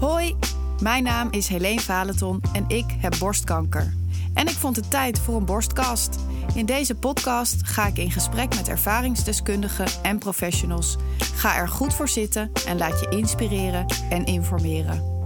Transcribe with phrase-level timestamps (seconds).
[0.00, 0.36] Hoi,
[0.82, 3.94] mijn naam is Helene Valenton en ik heb borstkanker.
[4.34, 6.18] En ik vond het tijd voor een borstkast.
[6.54, 10.96] In deze podcast ga ik in gesprek met ervaringsdeskundigen en professionals.
[11.18, 15.22] Ga er goed voor zitten en laat je inspireren en informeren.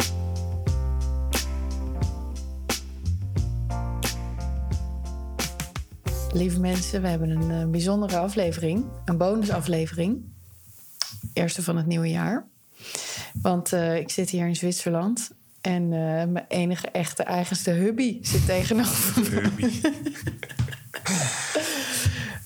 [6.32, 10.24] Lieve mensen, we hebben een uh, bijzondere aflevering, een bonusaflevering.
[11.32, 12.49] Eerste van het nieuwe jaar.
[13.42, 15.30] Want uh, ik zit hier in Zwitserland
[15.60, 15.90] en uh,
[16.24, 19.40] mijn enige echte eigenste hubby zit tegenover me.
[19.40, 19.80] Hubby.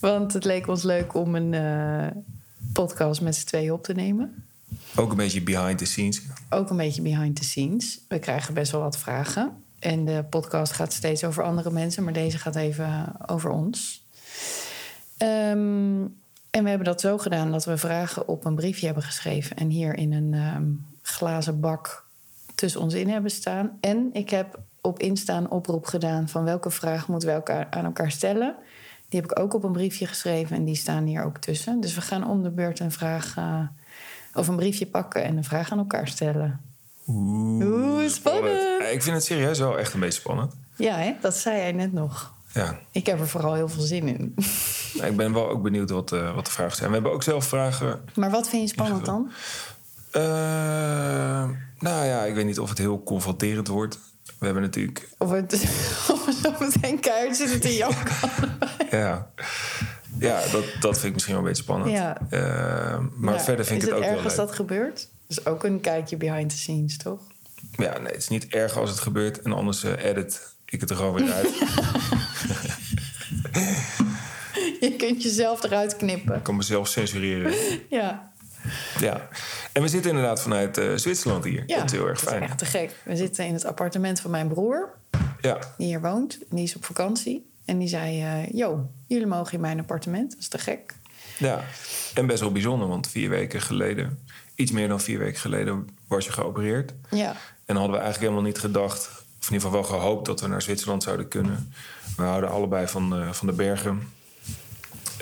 [0.01, 2.25] Want het leek ons leuk om een
[2.73, 4.45] podcast met z'n tweeën op te nemen.
[4.97, 6.23] Ook een beetje behind the scenes.
[6.51, 8.01] Ook een beetje behind the scenes.
[8.09, 9.62] We krijgen best wel wat vragen.
[9.78, 14.05] En de podcast gaat steeds over andere mensen, maar deze gaat even over ons.
[15.19, 16.23] Um,
[16.54, 19.68] en we hebben dat zo gedaan dat we vragen op een briefje hebben geschreven en
[19.68, 22.04] hier in een um, glazen bak
[22.54, 23.78] tussen ons in hebben staan.
[23.80, 27.84] En ik heb op Insta een oproep gedaan van welke vraag moeten we elkaar, aan
[27.84, 28.55] elkaar stellen.
[29.08, 31.80] Die heb ik ook op een briefje geschreven en die staan hier ook tussen.
[31.80, 33.61] Dus we gaan om de beurt een vraag uh,
[34.34, 36.61] of een briefje pakken en een vraag aan elkaar stellen.
[37.06, 38.83] Oeh, Oeh spannend.
[38.92, 40.55] Ik vind het serieus wel echt een beetje spannend.
[40.77, 41.16] Ja, hè?
[41.20, 42.33] dat zei jij net nog.
[42.55, 42.78] Ja.
[42.91, 44.34] Ik heb er vooral heel veel zin in.
[45.10, 46.88] ik ben wel ook benieuwd wat, uh, wat de vragen zijn.
[46.88, 48.00] We hebben ook zelf vragen.
[48.14, 49.30] Maar wat vind je spannend dan?
[50.12, 50.22] Uh,
[51.78, 53.98] nou ja, ik weet niet of het heel confronterend wordt.
[54.38, 55.08] We hebben natuurlijk.
[55.19, 55.52] Of het,
[56.12, 58.30] of het meteen keihard te janken.
[58.91, 59.30] ja.
[60.18, 61.91] Ja, dat, dat vind ik misschien wel een beetje spannend.
[61.91, 62.18] Ja.
[62.30, 65.08] Uh, maar ja, verder vind ik het, het ook erg wel als dat gebeurt?
[65.27, 67.20] Dat is ook een kijkje behind the scenes, toch?
[67.77, 69.42] Ja, nee, het is niet erg als het gebeurt.
[69.42, 71.48] En anders edit ik het er gewoon weer uit.
[74.80, 76.36] Je kunt jezelf eruit knippen.
[76.36, 77.55] Ik kan mezelf censureren.
[77.89, 78.33] Ja.
[79.00, 79.28] Ja.
[79.72, 81.62] En we zitten inderdaad vanuit uh, Zwitserland hier.
[81.67, 82.41] Ja, dat is heel erg fijn.
[82.41, 82.95] Dat is echt te gek.
[83.05, 84.95] We zitten in het appartement van mijn broer.
[85.41, 85.58] Ja.
[85.78, 86.39] Die hier woont.
[86.50, 87.50] En die is op vakantie.
[87.64, 90.30] En die zei, uh, yo, jullie mogen in mijn appartement.
[90.30, 90.95] Dat is te gek.
[91.39, 91.64] Ja.
[92.14, 94.18] En best wel bijzonder, want vier weken geleden...
[94.55, 96.92] iets meer dan vier weken geleden was je geopereerd.
[97.11, 97.36] Ja.
[97.64, 99.23] En hadden we eigenlijk helemaal niet gedacht...
[99.44, 101.72] of in ieder geval wel gehoopt dat we naar Zwitserland zouden kunnen.
[102.16, 104.12] We houden allebei van, uh, van de bergen.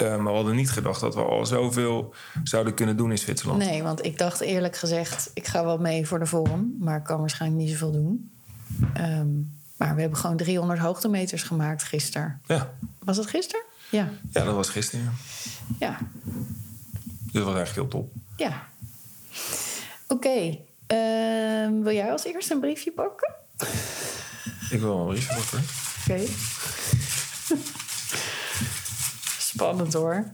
[0.02, 3.58] Uh, maar we hadden niet gedacht dat we al zoveel zouden kunnen doen in Zwitserland.
[3.58, 7.04] Nee, want ik dacht eerlijk gezegd, ik ga wel mee voor de Forum, maar ik
[7.04, 8.30] kan waarschijnlijk niet zoveel doen.
[8.96, 12.40] Um, maar we hebben gewoon 300 hoogtemeters gemaakt gisteren.
[12.46, 12.74] Ja.
[12.98, 13.64] Was het gisteren?
[13.90, 14.08] Ja.
[14.32, 15.12] Ja, dat was gisteren.
[15.78, 15.86] Ja.
[15.86, 15.98] ja.
[17.22, 18.12] Dus dat was eigenlijk heel top.
[18.36, 18.66] Ja.
[20.08, 20.28] Oké.
[20.28, 20.64] Okay.
[20.88, 23.34] Uh, wil jij als eerste een briefje pakken?
[24.72, 25.64] Ik wil een briefje pakken.
[26.00, 26.12] Oké.
[26.12, 26.34] Okay.
[29.38, 30.30] Spannend hoor.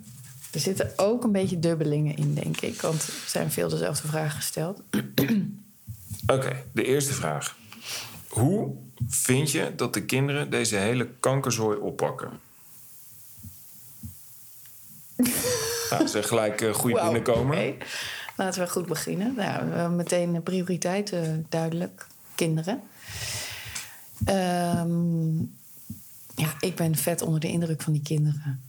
[0.51, 2.81] Er zitten ook een beetje dubbelingen in, denk ik.
[2.81, 4.83] Want er zijn veel dezelfde vragen gesteld.
[4.93, 5.45] Oké,
[6.27, 7.57] okay, de eerste vraag.
[8.29, 8.75] Hoe
[9.09, 12.31] vind je dat de kinderen deze hele kankerzooi oppakken?
[15.91, 17.57] nou, zeg gelijk uh, goed wow, binnenkomen.
[17.57, 17.79] Okay.
[18.37, 19.35] Laten we goed beginnen.
[19.37, 22.07] Nou, meteen prioriteiten duidelijk.
[22.35, 22.83] Kinderen.
[24.27, 25.57] Um,
[26.35, 28.61] ja, ik ben vet onder de indruk van die kinderen.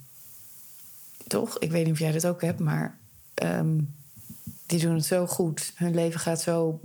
[1.28, 1.58] Toch?
[1.60, 2.98] Ik weet niet of jij dat ook hebt, maar
[3.44, 3.96] um,
[4.66, 5.74] die doen het zo goed.
[5.76, 6.80] Hun leven gaat zo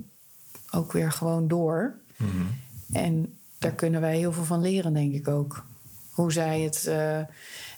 [0.71, 1.95] ook weer gewoon door.
[2.17, 2.49] Mm -hmm.
[2.93, 5.67] En daar kunnen wij heel veel van leren, denk ik ook.
[6.11, 7.21] Hoe zij het, uh,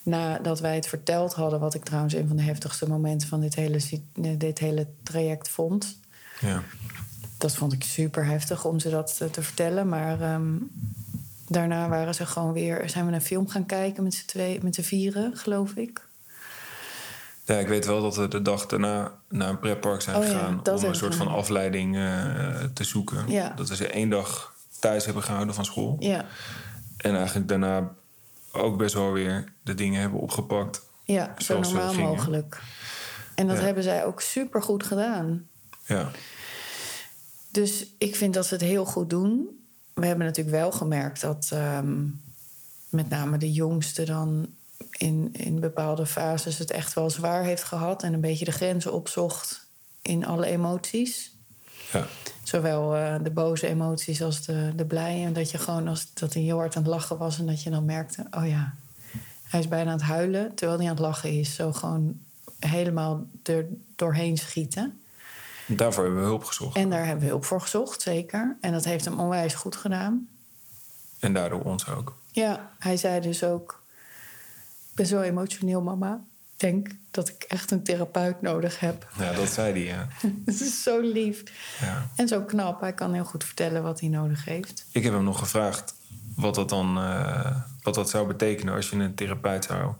[0.03, 3.55] nadat wij het verteld hadden, wat ik trouwens een van de heftigste momenten van dit
[3.55, 3.81] hele,
[4.39, 5.99] dit hele traject vond.
[6.41, 6.63] Ja.
[7.39, 9.89] Dat vond ik super heftig om ze dat te, te vertellen.
[9.89, 10.71] Maar um,
[11.49, 14.75] daarna waren ze gewoon weer, zijn we een film gaan kijken met z'n twee, met
[14.75, 16.07] z'n vieren, geloof ik.
[17.45, 20.63] Ja, ik weet wel dat we de dag daarna naar een pretpark zijn Oh gegaan
[20.75, 23.25] om een soort van afleiding uh, te zoeken.
[23.29, 23.53] Ja.
[23.57, 25.97] Dat we ze één dag thuis hebben gehouden van school.
[25.99, 26.25] Ja,
[26.97, 27.93] En eigenlijk daarna
[28.53, 30.83] ook best wel weer de dingen hebben opgepakt.
[31.05, 32.61] ja zo normaal mogelijk.
[33.35, 35.49] En dat hebben zij ook super goed gedaan.
[35.85, 36.11] Ja,
[37.57, 39.61] Dus ik vind dat ze het heel goed doen.
[39.95, 42.05] We hebben natuurlijk wel gemerkt dat ehm,
[42.89, 44.47] met name de jongste dan
[44.91, 48.93] in, in bepaalde fases het echt wel zwaar heeft gehad en een beetje de grenzen
[48.93, 49.67] opzocht
[50.03, 51.33] in alle emoties.
[51.93, 52.07] ja,
[52.43, 55.27] Zowel eh, de boze emoties als de, de blije.
[55.27, 57.63] En dat je gewoon als dat hij heel hard aan het lachen was en dat
[57.63, 58.75] je dan merkte: oh ja,
[59.43, 61.55] hij is bijna aan het huilen terwijl hij aan het lachen is.
[61.55, 62.21] Zo gewoon
[62.59, 65.01] helemaal er doorheen schieten.
[65.67, 66.77] Daarvoor hebben we hulp gezocht.
[66.77, 68.57] En daar hebben we hulp voor gezocht, zeker.
[68.61, 70.29] En dat heeft hem onwijs goed gedaan.
[71.21, 72.17] En daardoor ons ook.
[72.33, 73.83] Ja, hij zei dus ook:
[74.91, 76.21] Ik ben zo emotioneel, mama.
[76.57, 79.09] denk dat ik echt een therapeut nodig heb.
[79.19, 80.09] Ja, dat zei hij, ja.
[80.47, 81.43] Het is zo lief.
[81.81, 82.07] ja.
[82.17, 82.81] En zo knap.
[82.81, 84.87] Hij kan heel goed vertellen wat hij nodig heeft.
[84.91, 85.95] Ik heb hem nog gevraagd
[86.37, 89.93] wat dat dan eh, wat dat zou betekenen als je een therapeut zou.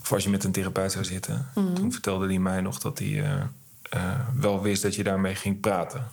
[0.00, 1.48] Of als je met een therapeut zou zitten.
[1.54, 3.42] Toen vertelde hij mij nog dat hij eh,
[4.34, 6.06] wel wist dat je daarmee ging praten.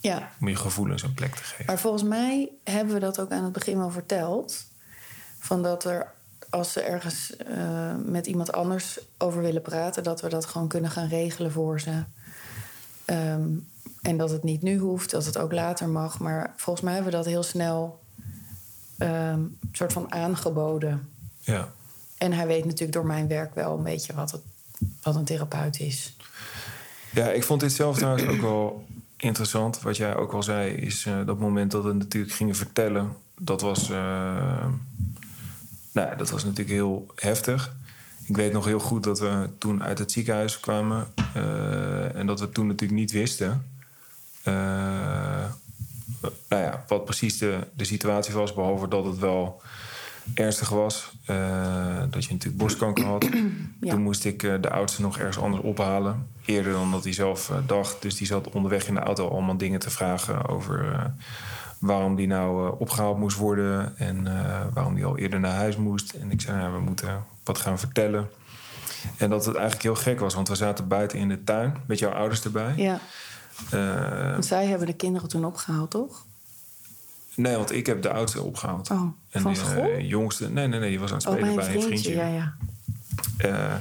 [0.00, 1.64] Ja, Om je gevoelens een plek te geven.
[1.66, 4.64] maar volgens mij hebben we dat ook aan het begin wel verteld.
[5.38, 6.12] Van dat er,
[6.50, 10.90] als ze ergens eh, met iemand anders over willen praten, dat we dat gewoon kunnen
[10.90, 12.02] gaan regelen voor ze.
[13.04, 13.48] Ehm,
[14.02, 16.18] en dat het niet nu hoeft, dat het ook later mag.
[16.18, 18.00] Maar volgens mij hebben we dat heel snel
[18.98, 19.40] ehm,
[19.72, 21.08] soort van aangeboden.
[21.40, 21.68] Ja.
[22.18, 24.40] En hij weet natuurlijk door mijn werk wel een beetje wat, het,
[25.02, 26.16] wat een therapeut is.
[27.10, 29.80] Ja, ik vond dit zelf trouwens ook wel interessant.
[29.80, 33.16] Wat jij ook al zei, is eh, dat moment dat we natuurlijk gingen vertellen.
[33.38, 34.66] Dat was, eh,
[35.92, 37.76] nou, dat was natuurlijk heel heftig.
[38.26, 41.06] Ik weet nog heel goed dat we toen uit het ziekenhuis kwamen.
[41.34, 43.66] eh, en dat we toen natuurlijk niet wisten.
[46.48, 48.54] nou ja, wat precies de, de situatie was.
[48.54, 49.62] Behalve dat het wel
[50.34, 51.12] ernstig was.
[51.24, 51.36] eh,
[52.10, 53.28] dat je natuurlijk borstkanker had.
[53.80, 53.90] Ja.
[53.90, 56.26] Toen moest ik eh, de oudste nog ergens anders ophalen.
[56.44, 58.02] Eerder dan dat hij zelf eh, dacht.
[58.02, 61.10] Dus die zat onderweg in de auto allemaal dingen te vragen over
[61.78, 63.98] waarom die nou eh, opgehaald moest worden.
[63.98, 64.26] En
[64.72, 66.12] waarom die al eerder naar huis moest.
[66.12, 68.28] En ik zei, ja, we moeten wat gaan vertellen.
[69.16, 71.98] En dat het eigenlijk heel gek was, want we zaten buiten in de tuin met
[71.98, 72.72] jouw ouders erbij.
[72.76, 73.00] Ja,
[74.30, 76.26] want zij hebben de kinderen toen opgehaald, toch?
[77.38, 78.90] Nee, want ik heb de oudste opgehaald.
[78.90, 81.54] Oh, en van de eh, jongste, nee, nee, nee, die was aan het Oh, spelen
[81.54, 82.14] bij een bij een vriendje.
[82.14, 82.54] Ja, ja.
[83.38, 83.74] Eh,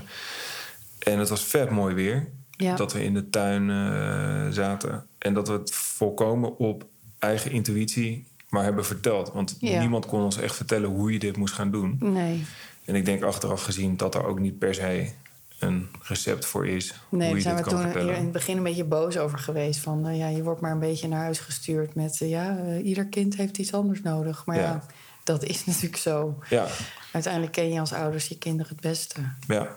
[1.13, 2.27] en het was vet mooi weer.
[2.51, 2.75] Ja.
[2.75, 5.05] Dat we in de tuin eh, zaten.
[5.17, 6.85] En dat we het volkomen op
[7.19, 9.31] eigen intuïtie maar hebben verteld.
[9.33, 9.79] Want Ja.
[9.79, 11.97] niemand kon ons echt vertellen hoe je dit moest gaan doen.
[11.99, 12.45] Nee,
[12.85, 15.09] En ik denk achteraf gezien dat er ook niet per se
[15.59, 16.93] een recept voor is.
[17.09, 18.15] nee daar zijn we toen vertellen.
[18.15, 19.79] in het begin een beetje boos over geweest.
[19.79, 22.85] Van eh, ja, je wordt maar een beetje naar huis gestuurd met eh, ja, eh,
[22.85, 24.45] ieder kind heeft iets anders nodig.
[24.45, 24.61] Maar ja.
[24.61, 24.83] Ja.
[25.23, 26.39] dat is natuurlijk zo.
[26.49, 26.67] Ja,
[27.11, 29.21] Uiteindelijk ken je als ouders je kinderen het beste.
[29.47, 29.75] ja.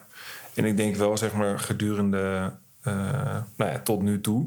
[0.55, 2.53] En ik denk wel, zeg maar, gedurende
[2.83, 4.47] nou ja, tot nu toe,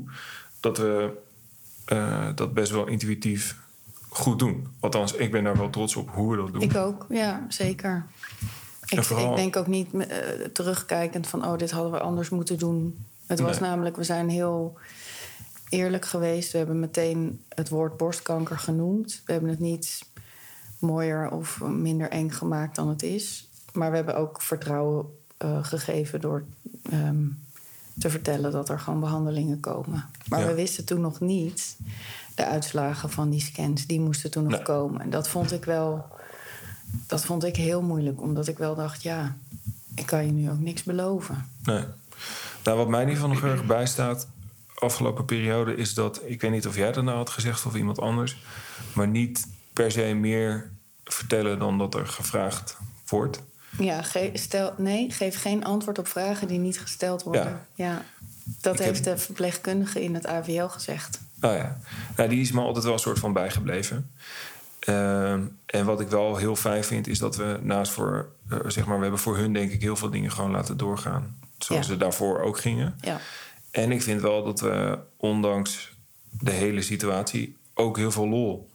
[0.59, 1.11] dat we
[2.35, 3.57] dat best wel intuïtief
[4.09, 4.67] goed doen.
[4.79, 6.61] Althans, ik ben daar wel trots op hoe we dat doen.
[6.61, 8.05] Ik ook, ja, zeker.
[8.93, 10.17] Ik, En vooral- ik denk ook niet eh,
[10.53, 13.05] terugkijkend van, oh, dit hadden we anders moeten doen.
[13.25, 13.69] Het was Nee.
[13.69, 14.77] namelijk, we zijn heel
[15.69, 16.51] eerlijk geweest.
[16.51, 19.21] We hebben meteen het woord borstkanker genoemd.
[19.25, 20.05] We hebben het niet
[20.79, 23.47] mooier of minder eng gemaakt dan het is.
[23.73, 25.05] Maar we hebben ook vertrouwen
[25.37, 26.43] eh, gegeven door
[26.91, 27.25] ehm,
[27.99, 30.05] te vertellen dat er gewoon behandelingen komen.
[30.27, 30.45] Maar Ja.
[30.47, 31.77] we wisten toen nog niet
[32.35, 33.87] de uitslagen van die scans.
[33.87, 34.61] Die moesten toen nog Nee.
[34.61, 35.01] komen.
[35.01, 36.05] En dat vond ik wel
[37.07, 39.35] dat vond ik heel moeilijk, omdat ik wel dacht, ja,
[39.95, 41.49] ik kan je nu ook niks beloven.
[41.63, 41.83] Nee.
[42.63, 44.27] Nou, wat mij in ieder geval nog heel erg bijstaat
[44.75, 47.99] afgelopen periode is dat ik weet niet of jij dat nou had gezegd of iemand
[47.99, 48.37] anders,
[48.93, 50.69] maar niet per se meer
[51.03, 53.41] vertellen dan dat er gevraagd wordt.
[53.79, 57.65] Ja, ge- stel, nee, geef geen antwoord op vragen die niet gesteld worden.
[57.75, 58.01] Ja.
[58.61, 61.19] Dat Ik heb- heeft de verpleegkundige in het AVL gezegd.
[61.35, 61.77] Nou ja,
[62.15, 64.11] nou, die is me altijd wel een soort van bijgebleven.
[64.85, 68.85] Ehm, en wat ik wel heel fijn vind, is dat we naast voor, eh, zeg
[68.85, 71.37] maar, we hebben voor hun denk ik heel veel dingen gewoon laten doorgaan.
[71.57, 71.91] Zoals Ja.
[71.93, 72.95] ze daarvoor ook gingen.
[73.01, 73.19] Ja,
[73.71, 75.93] En ik vind wel dat we, ondanks
[76.29, 78.69] de hele situatie, ook heel veel lol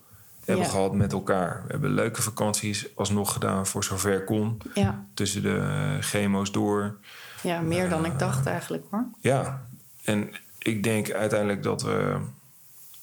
[0.44, 0.70] hebben Ja.
[0.70, 1.62] gehad met elkaar.
[1.66, 4.58] We hebben leuke vakanties alsnog gedaan voor zover kon.
[4.74, 5.06] ja.
[5.14, 6.96] Tussen de eh, chemo's door.
[7.42, 8.12] ja meer dan Eh.
[8.12, 9.06] ik dacht eigenlijk hoor.
[9.20, 9.66] Ja,
[10.04, 12.16] en ik denk uiteindelijk dat we.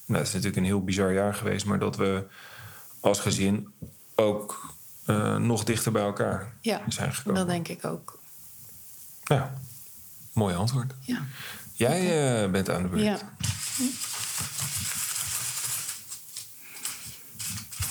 [0.06, 2.22] Nou, het is natuurlijk een heel bizar jaar geweest, maar dat we
[3.06, 3.68] als gezin
[4.14, 7.40] ook eh, nog dichter bij elkaar Ja, zijn gekomen.
[7.40, 8.18] dat denk ik ook.
[9.24, 9.54] Ja,
[10.32, 10.94] mooi antwoord.
[11.00, 11.22] Ja.
[11.72, 13.02] Jij eh, bent aan de beurt.
[13.02, 13.18] ja.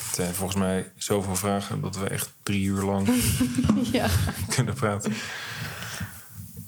[0.06, 3.08] Het zijn volgens mij zoveel vragen dat we echt drie uur lang
[3.92, 4.08] ja.
[4.50, 5.14] kunnen praten.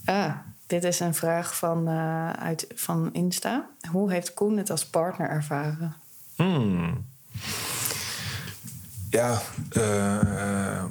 [0.05, 0.33] Ah,
[0.67, 3.69] dit is een vraag van, eh, uit, van Insta.
[3.91, 5.95] Hoe heeft Koen het als partner ervaren?
[6.35, 7.05] Hmm.
[9.09, 10.83] Ja, eh,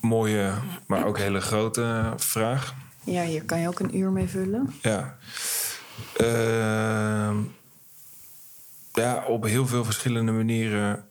[0.00, 0.52] mooie,
[0.86, 2.74] maar ook hele grote vraag.
[3.04, 4.74] Ja, hier kan je ook een uur mee vullen.
[4.82, 5.16] Ja.
[6.16, 7.36] Ehm,
[8.92, 11.04] ja, op heel veel verschillende manieren.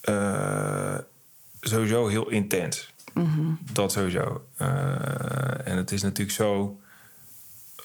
[0.00, 0.98] eh,
[1.60, 2.92] sowieso heel intens.
[3.72, 4.46] Dat sowieso.
[4.56, 6.80] Eh, en het is natuurlijk zo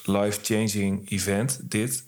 [0.04, 2.04] life-changing event, dit.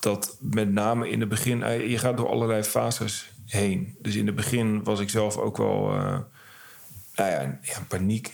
[0.00, 1.62] Dat met name in het begin...
[1.62, 3.94] eh, Je gaat door allerlei fases heen.
[4.00, 5.92] Dus in het begin was ik zelf ook wel...
[5.94, 6.18] eh,
[7.14, 8.26] nou ja, ja, paniek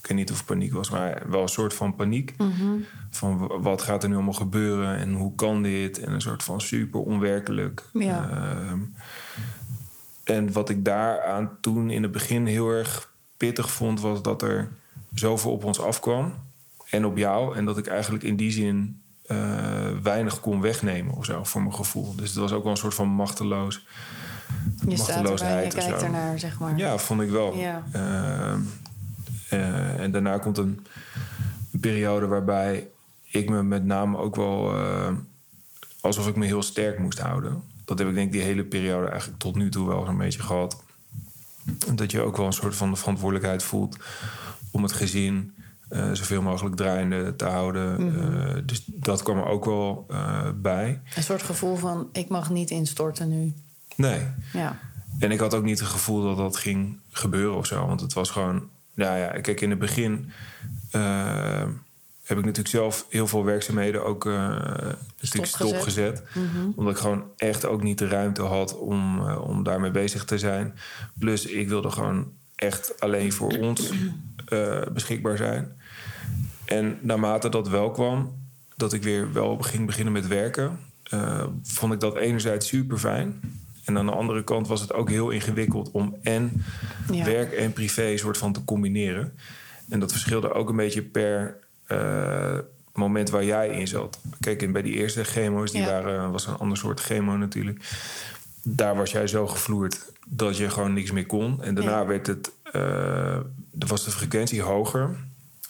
[0.00, 2.34] Ik weet niet of het paniek was, maar wel een soort van paniek.
[3.10, 5.98] Van w- wat gaat er nu allemaal gebeuren en hoe kan dit?
[5.98, 7.82] En een soort van super onwerkelijk.
[7.92, 8.30] Ja.
[8.30, 8.78] Ehm,
[10.24, 14.68] en wat ik daaraan toen in het begin heel erg pittig vond, was dat er
[15.14, 16.34] zoveel op ons afkwam.
[16.90, 17.56] En op jou.
[17.56, 21.74] En dat ik eigenlijk in die zin eh, weinig kon wegnemen of zo, voor mijn
[21.74, 22.14] gevoel.
[22.16, 23.86] Dus het was ook wel een soort van machteloos.
[24.88, 26.76] Je staat erbij en je kijkt ernaar, zeg maar.
[26.76, 27.56] Ja, vond ik wel.
[27.56, 27.82] Ja.
[27.92, 28.60] Ehm,
[29.48, 30.86] eh, en daarna komt een,
[31.72, 32.88] een periode waarbij
[33.24, 35.12] ik me met name ook wel eh,
[36.00, 37.62] alsof ik me heel sterk moest houden.
[37.84, 40.42] Dat heb ik denk ik die hele periode eigenlijk tot nu toe wel zo'n beetje
[40.42, 40.82] gehad.
[41.94, 43.96] Dat je ook wel een soort van de verantwoordelijkheid voelt
[44.70, 45.54] om het gezin
[45.88, 48.06] eh, zoveel mogelijk draaiende te houden.
[48.06, 48.66] Mhm.
[48.66, 50.06] Dus dat kwam er ook wel
[50.54, 51.00] bij.
[51.14, 53.54] Een soort gevoel van, ik mag niet instorten nu.
[53.96, 54.20] Nee,
[54.52, 54.78] Ja.
[55.18, 57.86] En ik had ook niet het gevoel dat dat ging gebeuren of zo.
[57.86, 58.68] Want het was gewoon...
[58.94, 60.30] Nou ja, kijk, in het begin...
[60.90, 61.64] eh,
[62.22, 64.32] heb ik natuurlijk zelf heel veel werkzaamheden ook eh
[65.18, 66.16] een stuk Stopgezet.
[66.16, 66.22] stopgezet.
[66.76, 70.38] Omdat ik gewoon echt ook niet de ruimte had om, eh, om daarmee bezig te
[70.38, 70.74] zijn.
[71.18, 73.90] Plus, ik wilde gewoon echt alleen voor ons
[74.92, 75.76] beschikbaar zijn.
[76.64, 78.34] En naarmate dat wel kwam,
[78.76, 80.78] dat ik weer wel ging beginnen met werken,
[81.62, 83.40] vond ik dat enerzijds super fijn.
[83.86, 86.64] En aan de andere kant was het ook heel ingewikkeld om en
[87.12, 87.24] Ja.
[87.24, 89.32] werk en privé soort van te combineren.
[89.88, 92.58] En dat verschilde ook een beetje per eh,
[92.94, 94.18] moment waar jij in zat.
[94.40, 95.86] Kijk, en bij die eerste chemo's, die Ja.
[95.86, 97.88] waren, was een ander soort chemo natuurlijk.
[98.62, 101.62] Daar was jij zo gevloerd dat je gewoon niks meer kon.
[101.62, 102.06] En daarna Ja.
[102.06, 103.38] werd het, eh,
[103.70, 105.16] was de frequentie hoger.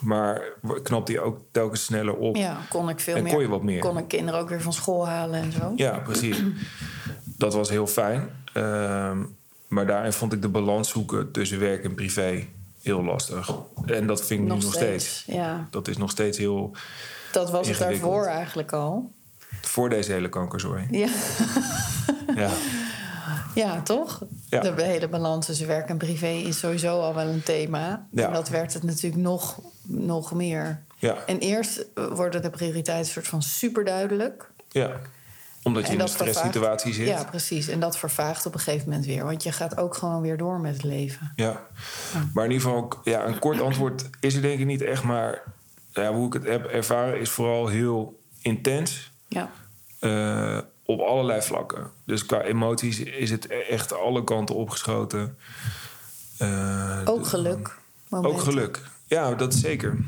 [0.03, 0.43] Maar
[0.83, 2.37] knapte die ook telkens sneller op.
[2.37, 3.33] ja, kon ik veel En meer.
[3.33, 3.81] kon je wat meer.
[3.81, 5.73] Kon ik kinderen ook weer van school halen en zo.
[5.76, 6.43] Ja, precies.
[7.25, 8.29] dat was heel fijn.
[8.53, 9.19] Ehm,
[9.69, 12.45] maar daarin vond ik de balans zoeken tussen werk en privé
[12.83, 13.50] heel lastig.
[13.87, 15.19] En dat vind ik nog nu nog steeds.
[15.19, 15.37] steeds.
[15.38, 16.73] Ja, Dat is nog steeds heel
[17.33, 19.11] dat was het daarvoor eigenlijk al.
[19.61, 20.87] voor deze hele kankerzooi.
[20.91, 21.09] Ja,
[22.37, 22.50] Ja,
[23.55, 24.23] ja toch?
[24.49, 24.61] Ja.
[24.61, 28.07] De hele balans tussen werk en privé is sowieso al wel een thema.
[28.11, 28.26] Ja.
[28.26, 30.83] En dat werd het natuurlijk nog, nog meer.
[30.99, 34.50] ja, En eerst eh, worden de prioriteiten soort van super duidelijk.
[34.69, 35.00] ja.
[35.62, 37.07] Omdat je in een stresssituatie zit.
[37.09, 37.69] Ja, precies.
[37.69, 39.25] En dat vervaagt op een gegeven moment weer.
[39.25, 41.33] Want je gaat ook gewoon weer door met het leven.
[41.37, 41.66] Ja.
[42.35, 45.02] Maar in ieder geval, ja, een kort antwoord is er denk ik niet echt.
[45.02, 45.43] Maar
[45.93, 49.11] ja, hoe ik het heb ervaren is vooral heel intens.
[49.28, 49.50] Ja,
[49.99, 51.90] eh, op allerlei vlakken.
[52.05, 55.37] Dus qua emoties is het echt alle kanten opgeschoten.
[56.38, 57.76] Eh, ook geluk.
[58.11, 58.83] Ook geluk.
[59.06, 59.98] Ja, dat zeker.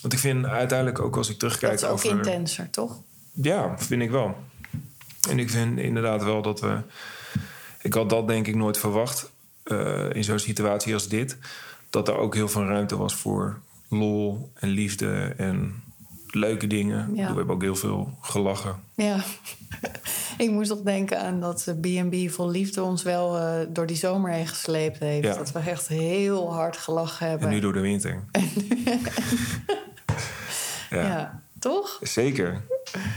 [0.00, 2.26] Want ik vind uiteindelijk ook als ik terugkijk Dat is ook over...
[2.26, 3.00] intenser, toch?
[3.32, 4.36] Ja, vind ik wel.
[5.28, 6.78] En ik vind inderdaad wel dat we...
[7.82, 9.30] Ik had dat denk ik nooit verwacht
[9.62, 11.36] eh, in zo'n situatie als dit.
[11.90, 15.82] Dat er ook heel veel ruimte was voor lol en liefde en
[16.30, 17.14] leuke dingen.
[17.14, 17.30] Ja.
[17.30, 18.80] We hebben ook heel veel gelachen.
[18.94, 19.24] Ja.
[20.38, 23.96] Ik moest nog denken aan dat eh, B&B vol liefde ons wel eh, door die
[23.96, 25.24] zomer heen gesleept heeft.
[25.26, 25.34] Ja.
[25.36, 27.48] Dat we echt heel hard gelachen hebben.
[27.48, 28.24] En nu door de winter.
[30.90, 31.42] ja, ja.
[31.58, 31.98] toch?
[32.02, 32.62] zeker.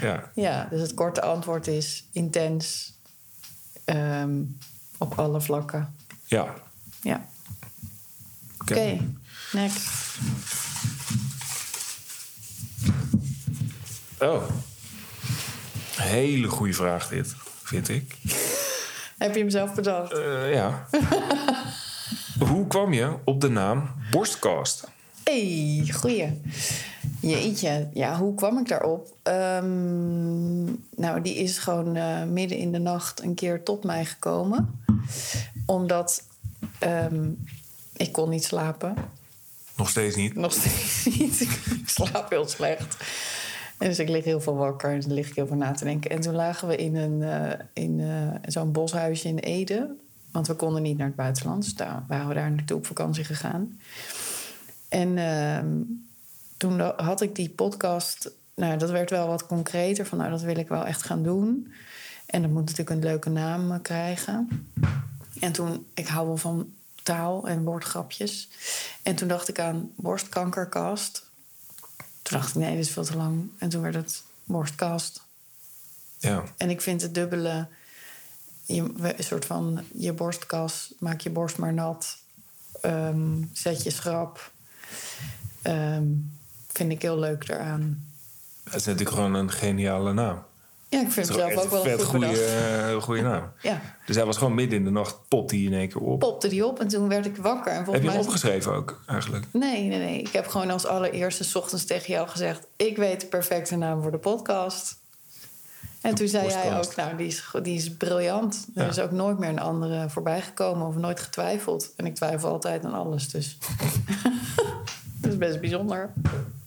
[0.02, 2.94] Ja, Ja, dus het korte antwoord is intens.
[3.86, 4.42] ehm,
[4.98, 5.96] op alle vlakken.
[6.26, 6.54] ja.
[7.02, 7.26] Ja.
[8.62, 8.98] Oké,
[9.52, 9.90] next.
[14.20, 14.44] Oh.
[15.98, 18.16] Hele goede vraag dit, vind ik.
[19.18, 20.12] Heb je hem zelf bedacht?
[20.12, 20.88] Eh, ja.
[22.50, 24.88] Hoe kwam je op de naam Borstkast?
[25.24, 26.42] hey, goeie.
[27.20, 29.14] Jeetje, ja, hoe kwam ik daarop?
[29.24, 30.64] Ehm,
[30.96, 34.82] nou, die is gewoon eh, midden in de nacht een keer tot mij gekomen.
[35.66, 36.24] Omdat
[36.80, 37.30] ehm,
[37.94, 38.96] ik kon niet slapen.
[39.76, 40.36] Nog steeds niet.
[40.36, 41.42] Nog steeds niet.
[41.82, 42.98] ik slaap heel slecht.
[43.78, 46.12] Dus ik lig heel veel wakker en dan lig ik heel veel na te denken.
[46.12, 49.96] En toen lagen we in, een, eh, in eh, zo'n boshuisje in Ede.
[50.32, 51.64] Want we konden niet naar het buitenland.
[51.64, 53.80] Dus daar waren we daar naartoe op vakantie gegaan.
[54.90, 55.68] En ehm,
[56.58, 58.32] toen had ik die podcast...
[58.56, 60.06] Nou, dat werd wel wat concreter.
[60.06, 61.74] Van nou, dat wil ik wel echt gaan doen.
[62.26, 64.66] En dat moet natuurlijk een leuke naam eh, krijgen.
[65.40, 68.50] En toen, ik hou wel van taal en woordgrapjes.
[69.04, 71.27] En toen dacht ik aan borstkankerkast.
[72.28, 73.50] Toen dacht ik, nee, dit is veel te lang.
[73.58, 75.22] En toen werd het borstkast.
[76.18, 77.68] Ja, En ik vind het dubbele...
[78.66, 82.18] Je, een soort van je borstkas, maak je borst maar nat.
[82.82, 84.52] ehm, zet je schrap.
[85.62, 86.06] Ehm,
[86.68, 88.06] vind ik heel leuk daaraan.
[88.64, 90.46] het is natuurlijk gewoon een geniale naam.
[90.90, 92.92] Ja, ik vind het zelf ook wel een vet goed goede, bedacht.
[92.92, 93.52] eh, goede naam.
[93.62, 96.20] Ja, Dus hij was gewoon midden in de nacht, popt hij in één keer op.
[96.20, 97.72] popte die op en toen werd ik wakker.
[97.72, 99.46] En Heb je hem opgeschreven ook, eigenlijk?
[99.52, 100.20] Nee, nee, nee.
[100.20, 102.68] Ik heb gewoon als allereerste 's ochtends tegen jou gezegd...
[102.76, 104.98] ik weet de perfecte naam voor de podcast.
[106.02, 108.68] En toen zei jij ook, nou, die is, die is briljant.
[108.76, 108.90] Er Ja.
[108.90, 111.94] is ook nooit meer een andere voorbij gekomen of nooit getwijfeld.
[111.96, 113.58] En ik twijfel altijd aan alles, dus...
[115.22, 116.10] dat is best bijzonder.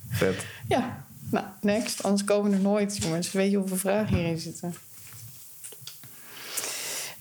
[0.08, 0.44] Vet.
[0.68, 2.02] Ja, nou, next.
[2.02, 3.32] Anders komen er nooit, jongens.
[3.32, 4.74] Weet je hoeveel vragen hierin zitten?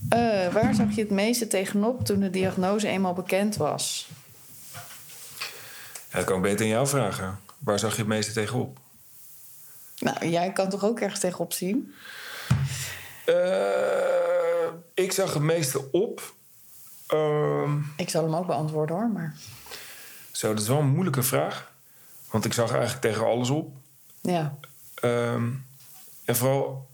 [0.10, 4.10] Eh, waar zag je het meeste tegenop toen de diagnose eenmaal bekend was?
[6.12, 7.40] Ja, dat kan ik beter aan jou vragen.
[7.58, 8.78] Waar zag je het meeste tegenop?
[10.00, 11.94] Nou, jij kan toch ook ergens tegenop zien?
[13.26, 16.34] Eh, ik zag het meeste op.
[17.08, 19.36] Ehm, Ik zal hem ook beantwoorden hoor, maar
[20.32, 21.72] zo, dat is wel een moeilijke vraag.
[22.30, 23.72] Want ik zag eigenlijk tegen alles op.
[24.22, 24.58] ja.
[24.94, 25.48] Ehm,
[26.26, 26.88] en vooral,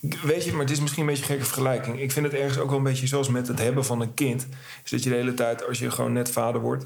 [0.00, 2.00] weet je, maar het is misschien een beetje een gekke vergelijking.
[2.00, 4.46] Ik vind het ergens ook wel een beetje zoals met het hebben van een kind.
[4.84, 6.84] Is dat je de hele tijd, als je gewoon net vader wordt,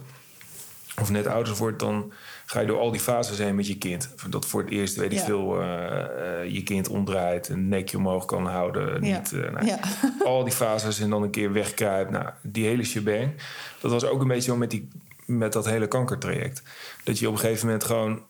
[1.00, 2.12] of net ouder wordt, dan
[2.46, 4.10] ga je door al die fases heen met je kind.
[4.28, 5.24] Dat voor het eerst, weet ik Ja.
[5.24, 9.04] veel, eh, eh, je kind omdraait, een nekje omhoog kan houden.
[9.04, 9.16] Ja.
[9.18, 9.78] Niet, eh, nou, Ja.
[10.24, 12.10] al die fases en dan een keer wegkruipt.
[12.10, 13.32] Nou, die hele shebang.
[13.80, 14.88] Dat was ook een beetje zo met, die,
[15.24, 16.62] met dat hele kankertraject.
[17.04, 18.22] Dat je op een gegeven moment gewoon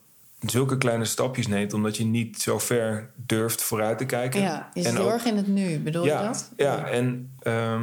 [0.50, 1.72] zulke kleine stapjes neemt...
[1.72, 4.40] omdat je niet zo ver durft vooruit te kijken.
[4.40, 6.50] ja, je zit heel erg in het nu, bedoel ja, je dat?
[6.56, 7.82] Ja, en ehm,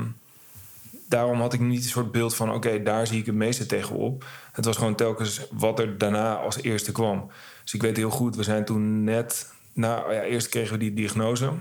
[1.08, 2.52] daarom had ik niet een soort beeld van...
[2.52, 4.26] oké, daar zie ik het meeste tegenop.
[4.52, 7.32] Het was gewoon telkens wat er daarna als eerste kwam.
[7.64, 9.50] Dus ik weet heel goed, we zijn toen net...
[9.74, 11.52] Nou ja, eerst kregen we die diagnose.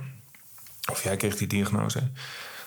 [0.91, 2.03] Of jij kreeg die diagnose.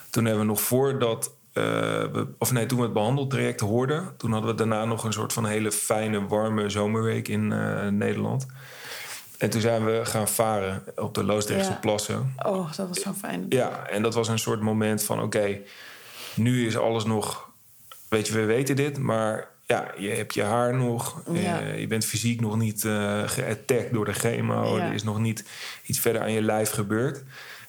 [0.09, 1.31] Toen hebben we nog voordat...
[1.53, 4.13] eh, we, of nee, toen we het behandeltraject hoorden...
[4.17, 8.45] toen hadden we daarna nog een soort van hele fijne, warme zomerweek in eh, Nederland.
[9.37, 11.77] En toen zijn we gaan varen op de Loosdrechtse Ja.
[11.77, 12.33] plassen.
[12.45, 13.45] Oh, dat was zo fijn.
[13.49, 15.57] Ja, en dat was een soort moment van: oké,
[16.35, 17.49] nu is alles nog.
[18.09, 21.21] Weet je, we weten dit, maar ja, je hebt je haar nog.
[21.31, 21.61] Ja.
[21.61, 24.77] eh, je bent fysiek nog niet eh geattackt door de chemo.
[24.77, 24.85] Ja.
[24.87, 25.45] Er is nog niet
[25.85, 27.23] iets verder aan je lijf gebeurd.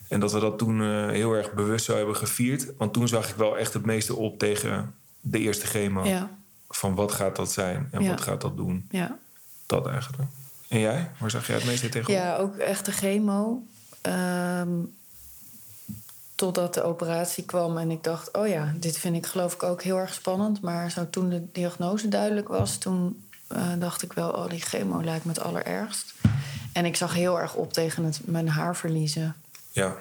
[0.09, 2.67] En dat we dat toen eh, heel erg bewust zo hebben gevierd.
[2.79, 6.05] Want toen zag ik wel echt het meeste op tegen de eerste chemo.
[6.05, 6.31] Ja,
[6.69, 8.11] Van wat gaat dat zijn en Ja.
[8.11, 8.89] wat gaat dat doen?
[8.91, 9.19] ja.
[9.67, 10.23] Dat eigenlijk.
[10.69, 11.11] En jij?
[11.19, 12.17] Waar zag jij het meeste tegenop?
[12.17, 13.63] Ja, ook echt de chemo.
[14.01, 14.69] Ehm,
[16.35, 18.33] totdat de operatie kwam en ik dacht...
[18.37, 20.61] oh ja, dit vind ik geloof ik ook heel erg spannend.
[20.61, 22.79] Maar zo toen de diagnose duidelijk was...
[22.79, 26.15] toen eh, dacht ik wel, oh, die chemo lijkt me het allerergst.
[26.73, 29.35] En ik zag heel erg op tegen het mijn haar verliezen.
[29.75, 29.97] Ja.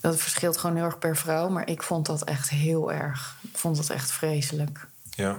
[0.00, 1.48] Dat verschilt gewoon heel erg per vrouw.
[1.48, 3.38] Maar ik vond dat echt heel erg.
[3.52, 4.86] Ik vond dat echt vreselijk.
[5.10, 5.38] ja.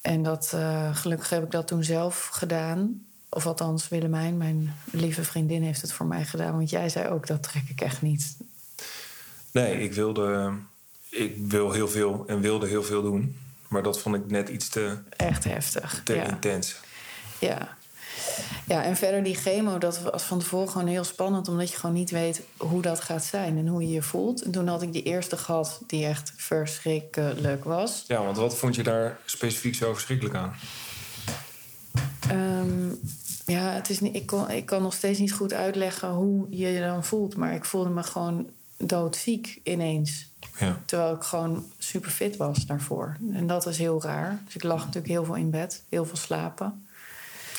[0.00, 3.06] En dat, eh, gelukkig heb ik dat toen zelf gedaan.
[3.28, 6.56] Of althans, Willemijn, mijn lieve vriendin, heeft het voor mij gedaan.
[6.56, 8.36] Want jij zei ook, dat trek ik echt niet.
[9.50, 10.52] Nee, ik wilde.
[11.08, 13.36] Ik wil heel veel en wilde heel veel doen.
[13.68, 16.00] Maar dat vond ik net iets te, Echt heftig.
[16.04, 16.24] te ja.
[16.24, 16.76] intens.
[17.38, 17.75] ja.
[18.66, 21.48] Ja, en verder die chemo, dat was van tevoren gewoon heel spannend.
[21.48, 24.42] Omdat je gewoon niet weet hoe dat gaat zijn en hoe je je voelt.
[24.42, 28.04] En toen had ik die eerste gehad die echt verschrikkelijk was.
[28.06, 30.54] Ja, want wat vond je daar specifiek zo verschrikkelijk aan?
[32.28, 32.88] Ehm,
[33.46, 36.68] ja, het is niet, ik, kon, ik kan nog steeds niet goed uitleggen hoe je
[36.68, 37.36] je dan voelt.
[37.36, 38.46] Maar ik voelde me gewoon
[38.76, 40.28] doodziek ineens.
[40.58, 43.16] Ja, Terwijl ik gewoon super fit was daarvoor.
[43.32, 44.42] En dat is heel raar.
[44.44, 46.85] Dus ik lag natuurlijk heel veel in bed, heel veel slapen.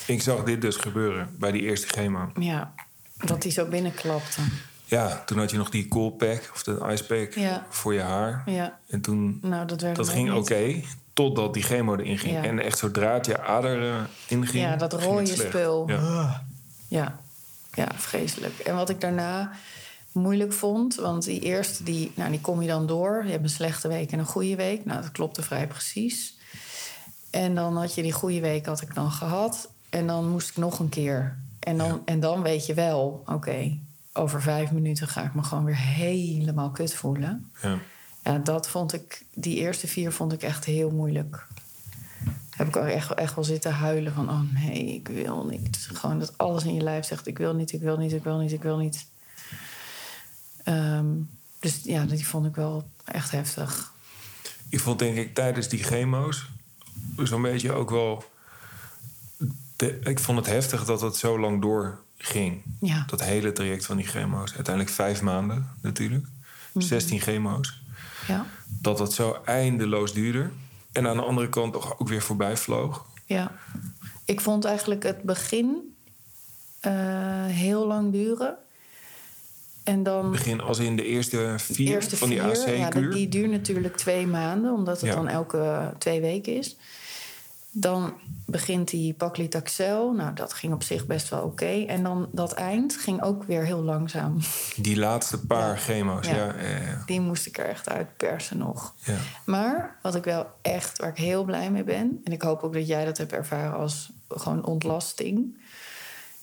[0.07, 2.31] Ik zag dit dus gebeuren bij die eerste chemo.
[2.39, 2.73] Ja,
[3.17, 4.41] dat die zo binnenklapte.
[4.85, 7.65] Ja, toen had je nog die cool pack of de ice pack Ja.
[7.69, 8.43] voor je haar.
[8.45, 10.81] Ja, En toen, nou dat werd dat ging oké,
[11.13, 12.33] totdat die chemo erin ging.
[12.33, 12.43] Ja.
[12.43, 15.89] En echt zodra het je ader eh, inging, Ja, dat rode spul.
[15.89, 16.43] Ja.
[16.87, 17.19] Ja.
[17.73, 18.59] ja, vreselijk.
[18.59, 19.51] En wat ik daarna
[20.11, 23.21] moeilijk vond, want die eerste, die, nou, die kom je dan door.
[23.25, 24.85] Je hebt een slechte week en een goede week.
[24.85, 26.37] Nou, dat klopte vrij precies.
[27.29, 29.69] En dan had je die goede week had ik dan gehad.
[29.97, 31.37] En dan moest ik nog een keer.
[31.59, 32.01] En dan, Ja.
[32.05, 33.77] en dan weet je wel, oké,
[34.13, 37.51] over vijf minuten ga ik me gewoon weer helemaal kut voelen.
[37.61, 37.77] Ja.
[38.23, 41.47] Ja, dat vond ik, die eerste vier vond ik echt heel moeilijk.
[42.49, 45.89] Heb ik ook echt, echt wel zitten huilen van, oh nee, ik wil niet.
[45.93, 48.37] Gewoon dat alles in je lijf zegt, ik wil niet, ik wil niet, ik wil
[48.37, 49.05] niet, ik wil niet.
[50.63, 51.05] Ehm,
[51.59, 53.93] dus ja, die vond ik wel echt heftig.
[54.69, 56.49] Ik vond denk ik tijdens die chemo's
[57.23, 58.23] zo'n beetje ook wel...
[59.77, 62.61] de- ik vond het heftig dat het zo lang doorging.
[62.79, 64.53] Ja, Dat hele traject van die chemo's.
[64.55, 66.25] Uiteindelijk vijf maanden natuurlijk.
[66.71, 66.85] Mhm.
[66.85, 67.81] 16 chemo's.
[68.27, 68.45] ja,
[68.81, 70.49] Dat dat zo eindeloos duurde.
[70.91, 73.05] En aan de andere kant toch ook weer voorbij vloog.
[73.25, 73.51] ja.
[74.25, 75.95] Ik vond eigenlijk het begin
[76.79, 76.91] eh,
[77.45, 78.55] heel lang duren.
[79.83, 83.11] En dan Begin als in de eerste vier eerste van die vier, ja, AC-kuur.
[83.11, 85.15] die duurt natuurlijk twee maanden, omdat het Ja.
[85.15, 86.75] dan elke twee weken is.
[87.71, 88.13] Dan
[88.45, 90.11] begint die paclitaxel.
[90.11, 91.65] Nou, dat ging op zich best wel oké.
[91.87, 94.37] En dan dat eind ging ook weer heel langzaam.
[94.75, 95.75] Die laatste paar Ja.
[95.75, 96.27] chemo's.
[96.27, 96.35] Ja.
[96.35, 96.53] Ja.
[96.61, 98.93] Ja, ja, Die moest ik er echt uit persen nog.
[99.03, 99.17] ja.
[99.45, 102.21] Maar wat ik wel echt, waar ik heel blij mee ben...
[102.23, 105.57] en ik hoop ook dat jij dat hebt ervaren als gewoon ontlasting...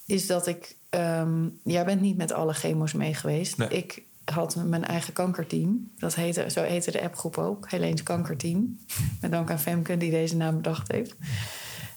[0.07, 0.77] is dat ik...
[0.91, 3.57] ehm, jij bent niet met alle chemo's mee geweest.
[3.57, 3.69] Nee.
[3.69, 5.91] Ik had mijn eigen kankerteam.
[5.99, 7.71] Dat heette, zo heette de appgroep ook.
[7.71, 8.79] Heleens Kankerteam.
[9.21, 11.15] Met dank aan Femke die deze naam bedacht heeft.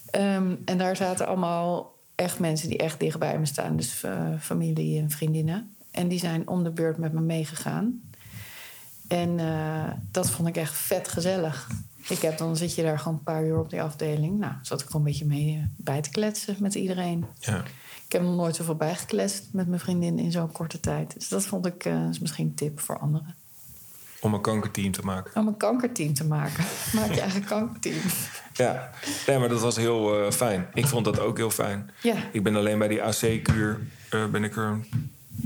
[0.09, 3.75] Ehm, en daar zaten allemaal echt mensen die echt dichtbij me staan.
[3.75, 5.75] Dus eh, familie en vriendinnen.
[5.91, 8.01] En die zijn om de beurt met me meegegaan.
[9.07, 11.69] En eh, dat vond ik echt vet gezellig.
[12.07, 14.39] Ik heb, dan zit je daar gewoon een paar uur op die afdeling.
[14.39, 17.25] Nou, zat ik gewoon een beetje mee eh, bij te kletsen met iedereen.
[17.39, 17.63] ja.
[18.07, 21.13] Ik heb nog nooit zoveel bijgekletst met mijn vriendin in zo'n korte tijd.
[21.13, 23.35] Dus dat vond ik eh, is misschien een tip voor anderen.
[24.19, 25.31] Om een kankerteam te maken.
[25.35, 26.63] Om een kankerteam te maken.
[26.95, 28.01] Maak je eigen kankerteam.
[28.53, 28.89] Ja,
[29.27, 30.67] nee, maar dat was heel eh, fijn.
[30.73, 31.89] Ik vond dat ook heel fijn.
[32.01, 34.79] Ja, Ik ben alleen bij die AC-kuur eh, ben ik er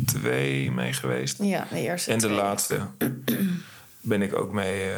[0.05, 1.43] twee mee geweest.
[1.43, 2.37] ja de eerste En de twee.
[2.37, 2.79] laatste
[4.01, 4.91] ben ik ook mee.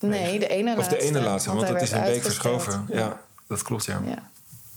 [0.00, 0.94] Nee, de ene of laatste.
[0.94, 2.86] de ene laatste, want, hij dat is een week verschoven.
[2.88, 3.20] Ja.
[3.46, 4.00] dat klopt, ja.
[4.04, 4.30] ja.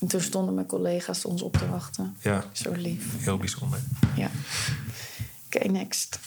[0.04, 2.16] En toen stonden mijn collega's ons op te wachten.
[2.20, 3.24] Ja, Zo lief.
[3.24, 3.80] heel bijzonder.
[4.16, 4.30] Ja.
[5.46, 6.20] Oké, next.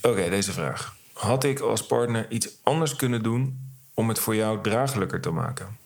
[0.00, 0.96] Oké, deze vraag.
[1.12, 3.58] Had ik als partner iets anders kunnen doen
[3.94, 5.76] om het voor jou draaglijker te maken?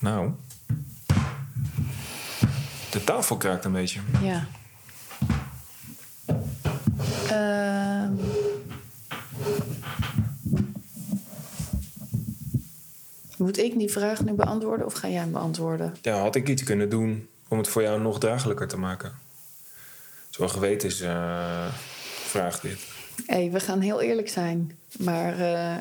[0.00, 0.30] Nou.
[2.90, 4.00] De tafel kraakt een beetje.
[4.22, 4.46] Ja.
[7.28, 7.89] Ehm.
[13.40, 15.96] Moet ik die vraag nu beantwoorden of ga jij hem beantwoorden?
[16.02, 19.18] Ja, had ik iets kunnen doen om het voor jou nog draaglijker te maken?
[20.30, 21.66] Zo gewetens eh
[22.24, 22.78] vraag dit.
[23.26, 24.78] Hé, we gaan heel eerlijk zijn.
[24.98, 25.76] Maar eh,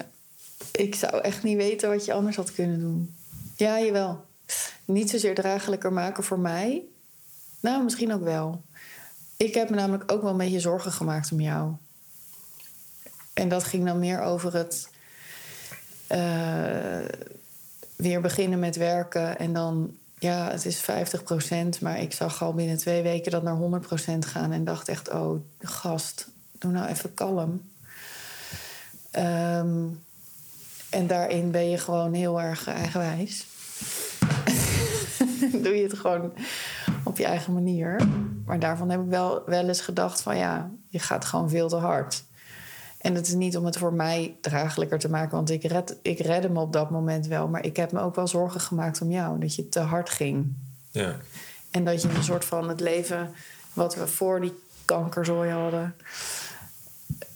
[0.72, 3.16] ik zou echt niet weten wat je anders had kunnen doen.
[3.56, 4.26] Ja, jawel.
[4.86, 6.82] Niet zozeer draaglijker maken voor mij.
[7.60, 8.62] Nou, misschien ook wel.
[9.38, 11.74] Ik heb me namelijk ook wel een beetje zorgen gemaakt om jou.
[13.34, 14.90] En dat ging dan meer over het
[16.08, 17.00] eh,
[18.02, 19.40] weer beginnen met werken.
[19.40, 23.58] En dan, ja, het is 50%, maar ik zag al binnen twee weken dat naar
[23.58, 24.52] 100% gaan.
[24.52, 27.62] En dacht echt, oh, gast, doe nou even kalm.
[29.12, 29.86] Ehm,
[30.90, 33.48] en daarin ben je gewoon heel erg eigenwijs.
[35.64, 36.34] doe je het gewoon
[37.04, 38.08] op je eigen manier.
[38.46, 41.76] Maar daarvan heb ik wel, wel eens gedacht van ja, je gaat gewoon veel te
[41.76, 42.24] hard.
[43.00, 46.20] En het is niet om het voor mij draaglijker te maken, want ik, red, ik
[46.20, 47.48] redde me op dat moment wel.
[47.48, 50.54] Maar ik heb me ook wel zorgen gemaakt om jou, dat je te hard ging.
[50.92, 51.16] Ja,
[51.72, 53.34] En dat je een soort van het leven
[53.74, 54.54] wat we voor die
[54.86, 55.96] kankerzooi hadden,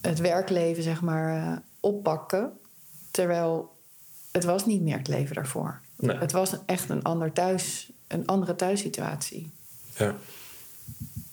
[0.02, 2.52] het werkleven zeg maar, eh, oppakken.
[3.12, 3.72] Terwijl
[4.32, 5.80] het was niet meer het leven daarvoor.
[5.96, 6.18] Nee.
[6.18, 9.52] Het was echt een, ander thuis, een andere thuissituatie.
[9.96, 10.16] ja.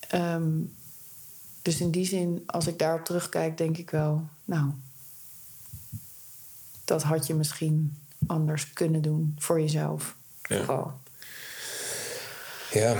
[0.08, 0.48] Ehm,
[1.62, 4.70] dus in die zin, als ik daarop terugkijk, denk ik wel, nou,
[6.84, 7.96] dat had je misschien
[8.26, 10.16] anders kunnen doen voor jezelf.
[10.42, 10.64] Ja.
[10.64, 10.92] Vooral.
[12.70, 12.96] Ja,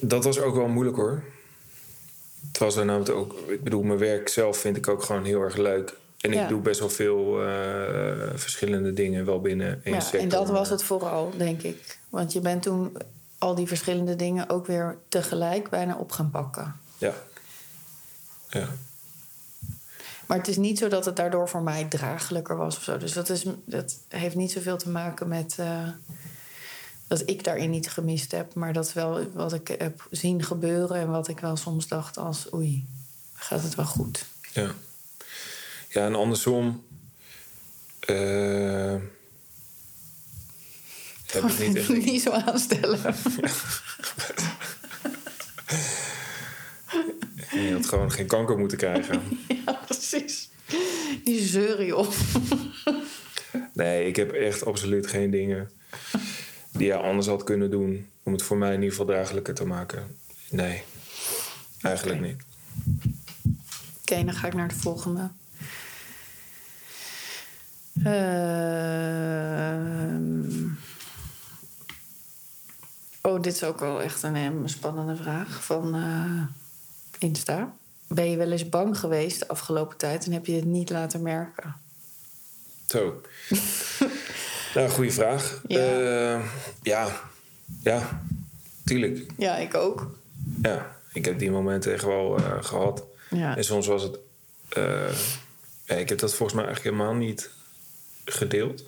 [0.00, 1.22] dat was ook wel moeilijk hoor.
[2.48, 5.42] Het was er namelijk ook, ik bedoel, mijn werk zelf vind ik ook gewoon heel
[5.42, 5.96] erg leuk.
[6.20, 10.20] En ik doe best wel veel eh, verschillende dingen wel binnen één Ja, sector.
[10.20, 11.98] en dat was het vooral, denk ik.
[12.08, 12.96] Want je bent toen
[13.38, 16.76] al die verschillende dingen ook weer tegelijk bijna op gaan pakken.
[16.98, 17.14] Ja.
[18.48, 18.68] Ja.
[20.26, 22.96] Maar het is niet zo dat het daardoor voor mij draaglijker was of zo.
[22.96, 25.88] Dus dat, is, dat heeft niet zoveel te maken met eh,
[27.06, 28.54] dat ik daarin niet gemist heb.
[28.54, 32.52] Maar dat wel wat ik heb zien gebeuren en wat ik wel soms dacht als
[32.52, 32.86] oei,
[33.34, 34.24] gaat het wel goed.
[34.52, 34.74] Ja.
[35.88, 36.84] Ja, en andersom.
[38.00, 38.94] eh,
[41.26, 41.88] heb ik niet echt.
[41.88, 43.00] niet zo aanstellen.
[47.50, 49.22] Je had gewoon geen kanker moeten krijgen.
[49.66, 50.48] ja, precies.
[51.24, 52.14] Die zeur je op.
[53.72, 55.70] Nee, ik heb echt absoluut geen dingen
[56.70, 59.64] die je anders had kunnen doen om het voor mij in ieder geval draaglijker te
[59.64, 60.16] maken.
[60.50, 60.82] Nee,
[61.80, 62.36] eigenlijk niet.
[64.00, 65.30] Oké, dan ga ik naar de volgende.
[68.04, 69.38] Ehm.
[73.22, 76.42] oh, dit is ook wel echt een, spannende vraag van eh,
[77.18, 77.76] Insta.
[78.06, 81.22] Ben je wel eens bang geweest de afgelopen tijd en heb je het niet laten
[81.22, 81.76] merken?
[82.86, 83.20] Zo.
[84.74, 85.60] Nou, goede vraag.
[85.66, 85.80] Ja.
[85.80, 86.42] Ja.
[86.82, 87.20] ja,
[87.82, 88.22] ja,
[88.84, 89.26] tuurlijk.
[89.36, 90.10] Ja, ik ook.
[90.62, 93.02] Ja, ik heb die momenten echt wel eh, gehad.
[93.30, 93.56] Ja.
[93.56, 94.18] En soms was het...
[94.68, 95.12] eh,
[95.84, 97.50] ja, ik heb dat volgens mij eigenlijk helemaal niet
[98.24, 98.84] gedeeld.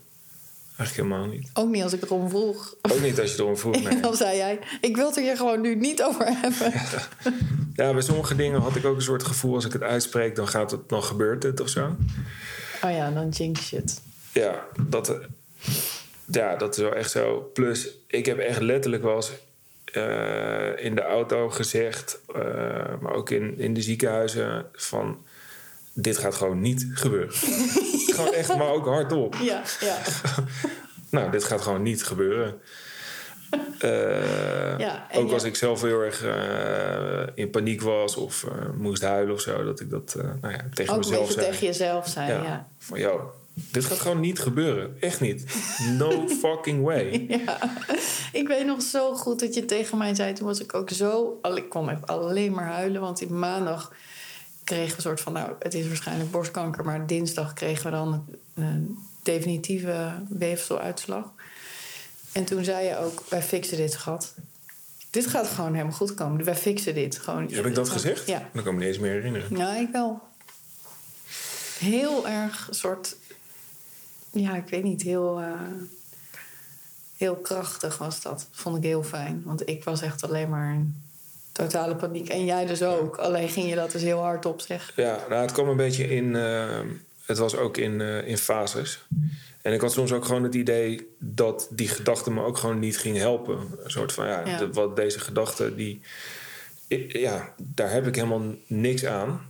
[0.81, 1.51] Eigenlijk helemaal niet.
[1.55, 2.75] Ook niet als ik erom vroeg.
[2.83, 3.83] Ook niet als je erom vroeg.
[3.83, 4.01] Nee.
[4.01, 6.73] Dan zei jij, ik wil het er hier gewoon nu niet over hebben.
[7.75, 9.55] Ja, bij sommige dingen had ik ook een soort gevoel...
[9.55, 11.97] als ik het uitspreek, dan, gaat het, dan gebeurt het of zo.
[12.85, 14.03] Oh ja, dan jinx je het.
[14.33, 15.19] Ja, dat,
[16.25, 17.51] ja, dat is wel echt zo.
[17.55, 19.31] Plus, ik heb echt letterlijk wel eens
[19.85, 22.21] eh, in de auto gezegd...
[22.35, 22.43] eh,
[23.01, 25.25] maar ook in, in de ziekenhuizen van...
[26.01, 27.33] dit gaat gewoon niet gebeuren.
[28.15, 29.35] gewoon echt, maar ook hardop.
[29.43, 29.97] Ja, ja.
[31.11, 32.55] Nou, dit gaat gewoon niet gebeuren.
[33.79, 38.51] Eh, Ja, ook ja- als ik zelf heel erg eh, in paniek was of eh,
[38.79, 41.47] moest huilen of zo, dat ik dat nou ja, tegen Ook mezelf zei.
[41.47, 42.67] tegen jezelf zei, ja, ja.
[42.79, 43.23] Van joh,
[43.55, 44.97] dit gaat gewoon niet gebeuren.
[45.01, 45.45] Echt niet.
[45.99, 47.27] No fucking way.
[47.29, 47.59] Ja,
[48.33, 50.33] ik weet nog zo goed dat je tegen mij zei.
[50.33, 51.39] Toen was ik ook zo.
[51.43, 53.01] al- Ik kon echt alleen maar huilen.
[53.01, 53.93] Want die maandag
[54.77, 55.33] kregen we een soort van.
[55.33, 56.85] Nou, het is waarschijnlijk borstkanker.
[56.85, 61.25] Maar dinsdag kregen we dan een definitieve weefseluitslag.
[62.33, 64.35] En toen zei je ook: Wij fixen dit, schat.
[65.11, 66.45] Dit gaat gewoon helemaal goed komen.
[66.45, 67.19] Wij fixen dit.
[67.19, 68.27] Gewoon, Heb ik dat gezegd?
[68.27, 68.39] Ja.
[68.53, 69.57] Dan kan ik me niet eens meer herinneren.
[69.57, 70.21] Ja, ik wel.
[71.79, 73.17] Heel erg soort.
[74.31, 75.41] Ja, ik weet niet, heel.
[75.41, 75.61] eh,
[77.17, 78.47] heel krachtig was dat.
[78.51, 79.43] Vond ik heel fijn.
[79.45, 80.77] Want ik was echt alleen maar
[81.53, 82.29] totale paniek.
[82.29, 83.17] En jij dus ook.
[83.17, 85.03] Alleen ging je dat dus heel hard op zeggen.
[85.03, 86.37] Ja, nou, het kwam een beetje in.
[86.37, 86.79] eh,
[87.27, 89.05] het was ook in, eh, in fases.
[89.63, 92.99] En ik had soms ook gewoon het idee dat die gedachte me ook gewoon niet
[92.99, 93.59] ging helpen.
[93.85, 94.59] Een soort van ja, Ja.
[94.59, 96.01] de- wat deze gedachte die.
[97.09, 99.49] Ja, daar heb ik helemaal niks aan.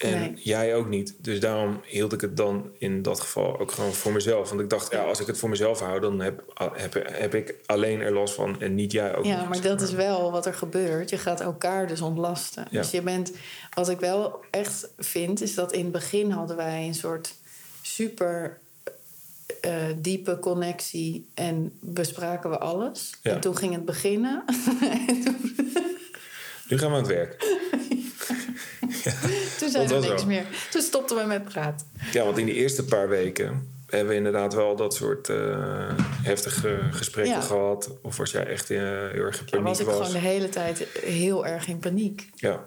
[0.00, 0.32] En Nee.
[0.34, 1.14] jij ook niet.
[1.18, 4.48] Dus daarom hield ik het dan in dat geval ook gewoon voor mezelf.
[4.48, 6.42] Want ik dacht, ja, als ik het voor mezelf hou, dan heb,
[6.74, 9.24] heb, heb ik alleen er last van en niet jij ook.
[9.24, 11.10] Ja, maar dat is wel wat er gebeurt.
[11.10, 12.66] Je gaat elkaar dus ontlasten.
[12.70, 12.80] Ja.
[12.80, 13.32] Dus je bent.
[13.74, 17.34] Wat ik wel echt vind, is dat in het begin hadden wij een soort
[17.82, 18.58] super.
[19.60, 23.10] eh, diepe connectie en bespraken we alles.
[23.22, 23.32] Ja.
[23.32, 24.44] En toen ging het beginnen.
[26.68, 27.36] Nu gaan we aan het werk.
[29.58, 30.26] Toen zei er niks zo.
[30.26, 30.44] meer.
[30.70, 31.86] Toen stopten we met praten.
[32.12, 35.88] Ja, want in die eerste paar weken hebben we inderdaad wel dat soort eh,
[36.22, 37.40] heftige gesprekken Ja.
[37.40, 37.90] gehad.
[38.02, 39.96] Of was jij echt eh, heel erg in paniek was ik was.
[39.96, 42.30] gewoon de hele tijd heel erg in paniek.
[42.34, 42.64] Ja,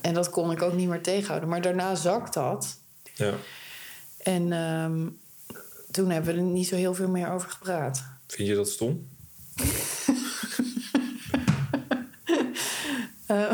[0.00, 1.48] En dat kon ik ook niet meer tegenhouden.
[1.48, 2.76] Maar daarna zakt dat.
[3.14, 3.32] ja.
[4.18, 5.08] En ehm,
[5.90, 8.04] toen hebben we er niet zo heel veel meer over gepraat.
[8.26, 9.06] Vind je dat stom?
[13.26, 13.52] Eh,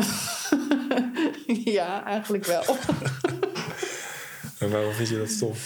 [1.79, 2.63] ja, eigenlijk wel.
[4.59, 5.53] En waarom vind je dat stom?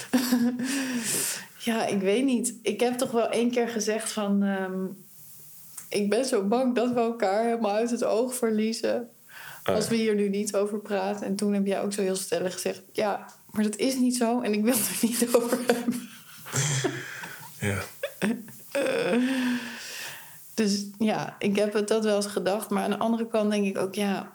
[1.58, 2.54] Ja, ik weet niet.
[2.62, 4.44] Ik heb toch wel één keer gezegd van...
[4.44, 4.86] ehm,
[5.90, 9.10] ik ben zo bang dat we elkaar helemaal uit het oog verliezen...
[9.64, 11.26] Ah, als we hier nu niet over praten.
[11.26, 12.82] En toen heb jij ook zo heel stellig gezegd...
[12.92, 16.10] ja, maar dat is niet zo en ik wil het er niet over hebben.
[17.60, 17.80] ja.
[20.54, 22.70] Dus ja, ik heb het dat wel eens gedacht.
[22.70, 23.96] Maar aan de andere kant denk ik ook...
[23.96, 24.34] ja,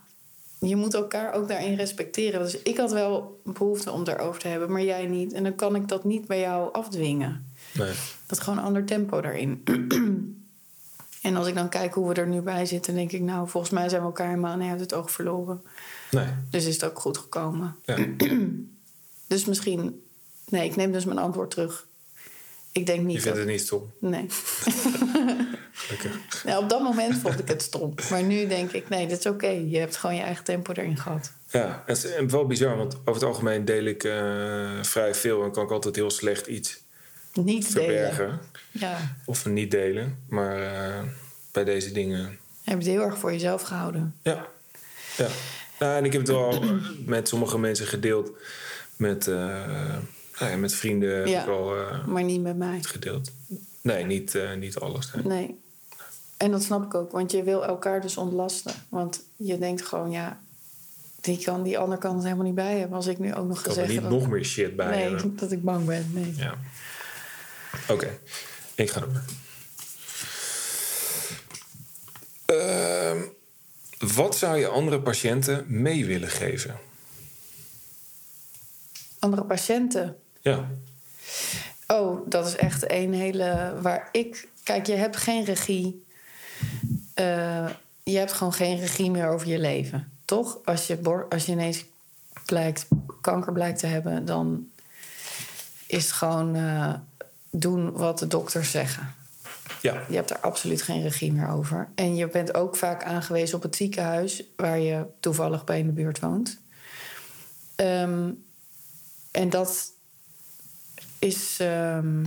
[0.61, 2.41] je moet elkaar ook daarin respecteren.
[2.41, 5.33] Dus ik had wel behoefte om daarover te hebben, maar jij niet.
[5.33, 7.47] En dan kan ik dat niet bij jou afdwingen.
[7.75, 7.93] Nee.
[8.27, 9.63] Dat is gewoon een ander tempo daarin.
[11.23, 13.73] en als ik dan kijk hoe we er nu bij zitten, denk ik, nou, volgens
[13.73, 15.63] mij zijn we elkaar helemaal niet uit het oog verloren.
[16.11, 16.27] Nee.
[16.51, 17.77] Dus is het ook goed gekomen.
[17.85, 17.97] Ja.
[19.27, 20.03] Dus misschien,
[20.49, 21.87] nee, ik neem dus mijn antwoord terug.
[22.73, 23.37] Ik denk Je niet vindt dat.
[23.37, 23.91] het niet stom.
[24.01, 24.27] Nee.
[25.89, 26.45] Gelukkig.
[26.45, 27.95] Nou, op dat moment vond ik het stom.
[28.11, 29.47] Maar nu denk ik, nee, dit is oké.
[29.49, 31.33] Je hebt gewoon je eigen tempo erin gehad.
[31.51, 35.51] Ja, het is wel bizar, want over het algemeen deel ik eh, vrij veel en
[35.53, 36.79] kan ik altijd heel slecht iets
[37.33, 37.89] Niet delen.
[37.89, 40.19] verbergen Ja, of niet delen.
[40.29, 41.03] Maar eh,
[41.53, 44.15] bij deze dingen je hebt het heel erg voor jezelf gehouden.
[44.23, 44.47] Ja.
[45.17, 45.27] ja.
[45.79, 46.63] Nou, en ik heb het wel
[47.05, 48.31] met sommige mensen gedeeld.
[48.97, 49.35] Met, eh,
[50.39, 51.43] nou ja, met vrienden heb Ja.
[51.43, 52.79] ik eh, Maar niet met mij.
[52.83, 53.31] gedeeld.
[53.81, 55.11] Nee, niet, eh, niet alles.
[55.15, 55.25] nee.
[55.25, 55.59] Nee.
[56.39, 58.73] En dat snap ik ook, want je wil elkaar dus ontlasten.
[58.89, 60.41] Want je denkt gewoon, ja,
[61.21, 62.97] die, kan, die ander kan het helemaal niet bij hebben.
[62.97, 65.37] Als ik nu ook nog er gezegd niet heb nog meer shit bij nee, hebben.
[65.37, 66.11] dat ik bang ben.
[66.13, 66.35] Nee.
[66.37, 66.55] Ja.
[67.89, 68.19] Oké,
[68.75, 69.23] ik ga door.
[72.45, 73.23] Ehm,
[73.99, 76.77] wat zou je andere patiënten mee willen geven?
[79.19, 80.17] Andere patiënten.
[80.41, 80.69] Ja,
[81.93, 83.75] Oh, dat is echt een hele.
[83.81, 84.49] Waar ik.
[84.63, 86.05] Kijk, je hebt geen regie.
[87.15, 87.69] Eh,
[88.03, 90.13] je hebt gewoon geen regie meer over je leven.
[90.25, 90.59] Toch?
[90.65, 91.85] Als je, als je ineens
[92.47, 92.87] blijkt,
[93.21, 94.69] kanker blijkt te hebben, dan
[95.87, 96.55] is het gewoon.
[96.55, 96.95] eh,
[97.51, 99.15] doen wat de dokters zeggen.
[99.83, 100.03] Ja.
[100.09, 101.89] Je hebt er absoluut geen regie meer over.
[101.95, 105.93] En je bent ook vaak aangewezen op het ziekenhuis waar je toevallig bij in de
[105.93, 106.59] buurt woont.
[107.75, 108.31] Ehm,
[109.31, 109.93] en dat
[111.19, 112.25] is, ehm,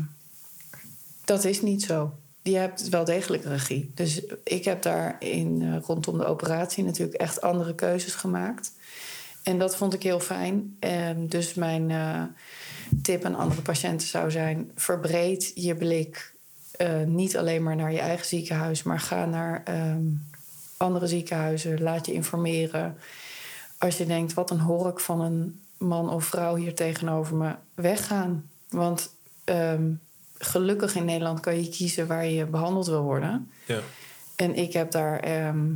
[1.26, 2.13] dat is niet zo.
[2.43, 3.91] Je hebt wel degelijk regie.
[3.95, 8.71] Dus ik heb daar in, eh, rondom de operatie natuurlijk echt andere keuzes gemaakt.
[9.43, 10.75] En dat vond ik heel fijn.
[10.80, 12.23] Ehm, dus mijn eh,
[13.01, 16.34] tip aan andere patiënten zou zijn: verbreed je blik
[16.71, 20.06] eh, niet alleen maar naar je eigen ziekenhuis, maar ga naar ehm,
[20.77, 21.82] andere ziekenhuizen.
[21.82, 22.97] Laat je informeren.
[23.77, 28.49] Als je denkt: wat een hork van een man of vrouw hier tegenover me, weggaan.
[28.69, 29.91] Want ehm,
[30.41, 33.51] gelukkig in Nederland kan je kiezen waar je behandeld wil worden.
[33.65, 33.80] Ja.
[34.36, 35.19] En ik heb daar.
[35.19, 35.71] ehm,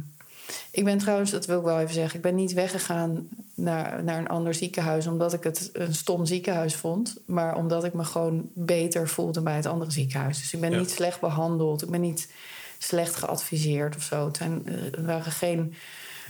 [0.72, 4.18] ik ben trouwens, dat wil ik wel even zeggen, ik ben niet weggegaan naar, naar
[4.20, 8.50] een ander ziekenhuis omdat ik het een stom ziekenhuis vond, maar omdat ik me gewoon
[8.54, 10.38] beter voelde bij het andere ziekenhuis.
[10.40, 10.78] Dus ik ben Ja.
[10.80, 12.30] niet slecht behandeld, ik ben niet
[12.78, 14.26] slecht geadviseerd of zo.
[14.26, 15.74] Het zijn, eh, er waren geen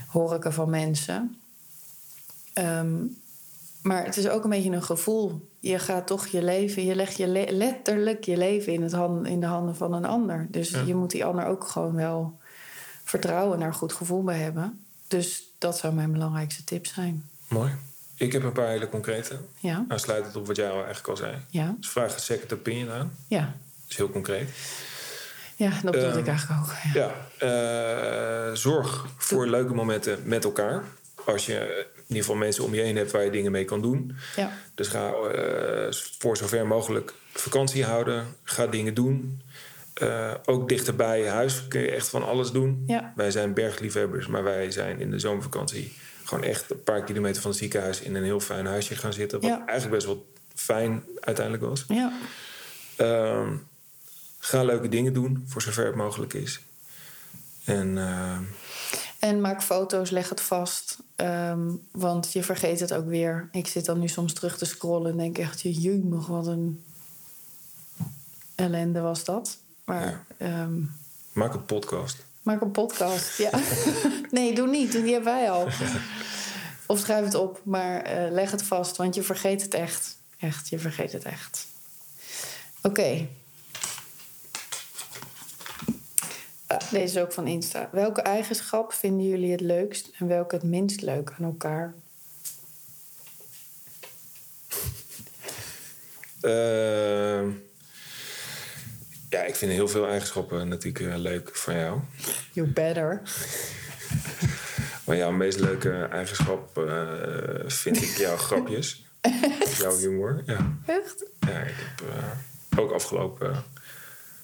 [0.07, 1.37] horken van mensen.
[2.53, 2.95] Ehm,
[3.85, 5.49] maar het is ook een beetje een gevoel.
[5.59, 8.93] Je gaat toch je leven, je legt je le- letterlijk je leven in, het
[9.27, 10.47] in de handen van een ander.
[10.51, 10.81] Dus Ja.
[10.81, 12.37] je moet die ander ook gewoon wel
[13.03, 14.85] vertrouwen een goed gevoel bij hebben.
[15.07, 17.29] Dus dat zou mijn belangrijkste tip zijn.
[17.47, 17.71] Mooi.
[18.17, 19.37] Ik heb een paar hele concrete.
[19.59, 21.35] Ja, Aansluitend op wat jij eigenlijk al zei.
[21.49, 23.11] ja, Dus vraag een second opinion aan.
[23.27, 23.39] ja.
[23.41, 24.49] Dat is heel concreet.
[25.55, 26.73] Ja, dat bedoelde Ehm, ik eigenlijk ook.
[26.93, 27.11] Ja.
[27.39, 30.83] Ja, eh, zorg voor leuke momenten met elkaar.
[31.25, 34.15] Als je ieder geval mensen om je heen hebt waar je dingen mee kan doen.
[34.35, 34.51] Ja.
[34.75, 38.27] Dus ga eh, voor zover mogelijk vakantie houden.
[38.43, 39.41] Ga dingen doen.
[39.93, 42.83] Eh, ook dichter bij je huis kun je echt van alles doen.
[42.87, 43.13] Ja.
[43.15, 47.51] Wij zijn bergliefhebbers, maar wij zijn in de zomervakantie gewoon echt een paar kilometer van
[47.51, 49.41] het ziekenhuis in een heel fijn huisje gaan zitten.
[49.41, 49.65] Wat Ja.
[49.65, 51.85] eigenlijk best wel fijn uiteindelijk was.
[51.87, 52.13] ja.
[52.95, 53.53] Ehm,
[54.39, 56.59] ga leuke dingen doen, voor zover het mogelijk is.
[57.65, 58.43] En ehm,
[59.25, 60.97] En maak foto's, leg het vast.
[61.15, 63.49] Ehm, want je vergeet het ook weer.
[63.51, 65.61] Ik zit dan nu soms terug te scrollen en denk echt...
[65.61, 66.83] Jemig, wat een
[68.55, 69.57] ellende was dat.
[69.83, 70.81] Maar ehm,
[71.33, 72.25] maak een podcast.
[72.41, 73.49] maak een podcast, ja.
[74.31, 74.91] nee, doe niet.
[74.91, 75.67] Die hebben wij al.
[76.88, 78.95] Of schrijf het op, maar eh, leg het vast.
[78.95, 80.17] Want je vergeet het echt.
[80.39, 81.67] Echt, je vergeet het echt.
[82.81, 83.27] Oké.
[86.67, 87.89] Deze is ook van Insta.
[87.91, 91.93] Welke eigenschap vinden jullie het leukst en welke het minst leuk aan elkaar?
[96.41, 97.49] Ehm,
[99.30, 101.99] ja, ik vind heel veel eigenschappen natuurlijk eh, leuk van jou.
[102.51, 103.21] You better.
[105.06, 109.06] Maar jouw meest leuke eigenschap eh, vind ik jouw grapjes.
[109.78, 110.43] jouw humor.
[110.45, 110.78] Ja.
[110.86, 111.25] Echt?
[111.39, 113.63] ja, ik heb eh, ook afgelopen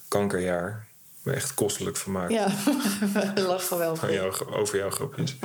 [0.07, 0.87] kankerjaar
[1.23, 2.31] me echt kostelijk vermaakt.
[2.31, 2.47] Ja,
[3.35, 3.95] we lachen wel.
[3.95, 5.35] van jou, over jouw grapjes.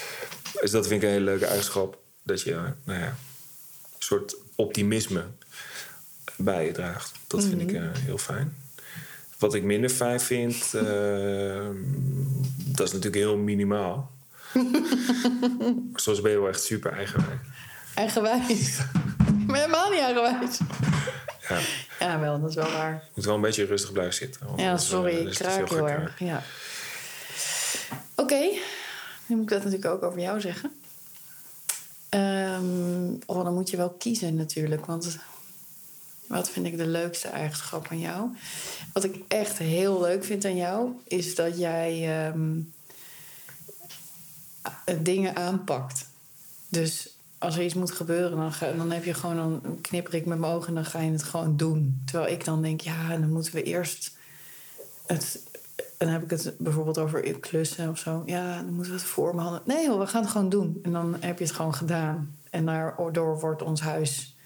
[0.60, 1.98] dus dat vind ik een hele leuke eigenschap.
[2.22, 3.14] Dat je, nou ja, een
[3.98, 5.24] soort optimisme
[6.36, 7.12] bij je draagt.
[7.26, 8.56] Dat vind ik eh, heel fijn.
[9.38, 11.68] Wat ik minder fijn vind, eh,
[12.56, 14.10] dat is natuurlijk heel minimaal.
[15.94, 17.38] Soms ben je wel echt super eigenwijs.
[17.94, 18.78] Eigenwijs.
[19.46, 20.58] Maar helemaal niet eigenwijs.
[21.50, 21.60] Ja,
[22.00, 22.92] Ja, wel, dat is wel waar.
[22.92, 24.46] je moet wel een beetje rustig blijven zitten.
[24.46, 26.18] want Ja, eh, sorry, ik kraak heel erg.
[26.18, 26.42] Ja.
[28.14, 28.40] Oké,
[29.26, 30.72] nu moet ik dat natuurlijk ook over jou zeggen.
[32.08, 34.86] Ehm, oh, dan moet je wel kiezen natuurlijk.
[34.86, 35.18] Want
[36.26, 38.28] wat vind ik de leukste eigenschap aan jou?
[38.92, 40.90] Wat ik echt heel leuk vind aan jou...
[41.04, 42.60] is dat jij ehm,
[45.02, 46.06] dingen aanpakt.
[46.68, 47.08] Dus
[47.40, 50.52] als er iets moet gebeuren, dan, dan heb je gewoon een knipper ik met mijn
[50.52, 52.02] ogen en dan ga je het gewoon doen.
[52.04, 54.16] Terwijl ik dan denk, ja, dan moeten we eerst
[55.06, 55.48] het.
[55.98, 58.22] Dan heb ik het bijvoorbeeld over klussen of zo.
[58.26, 59.62] Ja, dan moeten we het voor me handen.
[59.64, 60.80] Nee, joh, we gaan het gewoon doen.
[60.82, 62.36] En dan heb je het gewoon gedaan.
[62.50, 64.36] En daardoor wordt ons huis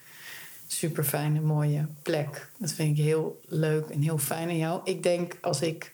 [0.66, 2.50] super fijne, mooie plek.
[2.58, 4.80] Dat vind ik heel leuk en heel fijn aan jou.
[4.84, 5.92] Ik denk als ik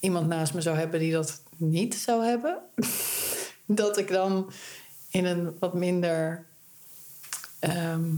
[0.00, 2.58] iemand naast me zou hebben die dat niet zou hebben,
[3.80, 4.50] dat ik dan
[5.10, 6.46] in een wat minder
[7.58, 8.10] ehm,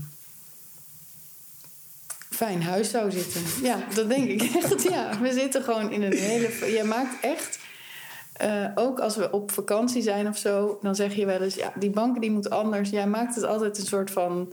[2.30, 3.42] fijn huis zou zitten.
[3.62, 4.82] Ja, dat denk ik echt.
[4.82, 6.72] Ja, we zitten gewoon in een hele.
[6.72, 7.58] Jij maakt echt.
[8.32, 11.72] eh, ook als we op vakantie zijn of zo, dan zeg je wel eens: ja,
[11.78, 12.90] die banken die moet anders.
[12.90, 14.52] Jij maakt het altijd een soort van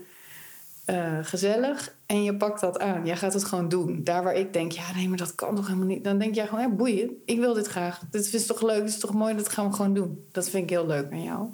[0.86, 3.06] eh, gezellig en je pakt dat aan.
[3.06, 4.04] Jij gaat het gewoon doen.
[4.04, 6.04] Daar waar ik denk: ja, nee, maar dat kan toch helemaal niet.
[6.04, 7.22] Dan denk jij gewoon: ja, boeien.
[7.26, 8.02] Ik wil dit graag.
[8.12, 8.82] Dit is toch leuk?
[8.82, 9.36] Dit is toch mooi?
[9.36, 10.26] Dat gaan we gewoon doen.
[10.32, 11.50] Dat vind ik heel leuk aan jou.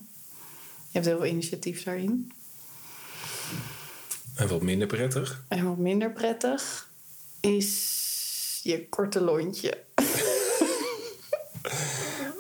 [0.94, 2.32] Je hebt heel veel initiatief daarin.
[4.36, 5.44] En wat minder prettig.
[5.48, 6.90] En wat minder prettig.
[7.40, 9.78] is je korte lontje.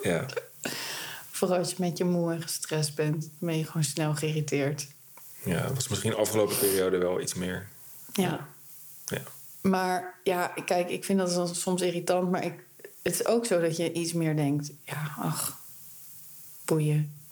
[0.03, 0.25] Ja.
[1.31, 4.87] Vooral als je met je moe en gestrest bent, ben je gewoon snel geïrriteerd.
[5.43, 7.67] ja, dat was misschien de afgelopen periode wel iets meer.
[8.13, 8.47] Ja.
[9.05, 9.21] Ja.
[9.61, 12.31] Maar ja, kijk, ik vind dat soms irritant.
[12.31, 12.53] Maar ik,
[13.01, 14.71] het is ook zo dat je iets meer denkt...
[14.83, 15.59] Ja, ach,
[16.65, 17.22] boeien.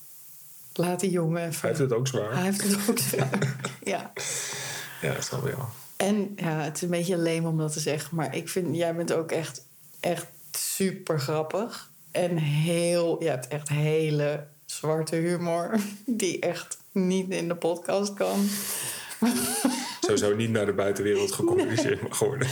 [0.74, 1.59] Laat die jongen even...
[1.59, 2.34] Hij heeft het ook zwaar.
[2.34, 3.55] Hij heeft het ook zwaar.
[3.84, 4.11] ja.
[5.01, 5.69] Ja, dat snap ik wel.
[5.95, 8.15] En ja, het is een beetje leem om dat te zeggen.
[8.15, 9.65] Maar ik vind, jij bent ook echt,
[9.99, 11.89] echt super grappig.
[12.11, 15.80] En heel, je hebt echt hele zwarte humor.
[16.05, 18.45] Die echt niet in de podcast kan.
[20.01, 22.47] Sowieso niet naar de buitenwereld gecommuniceerd mag worden.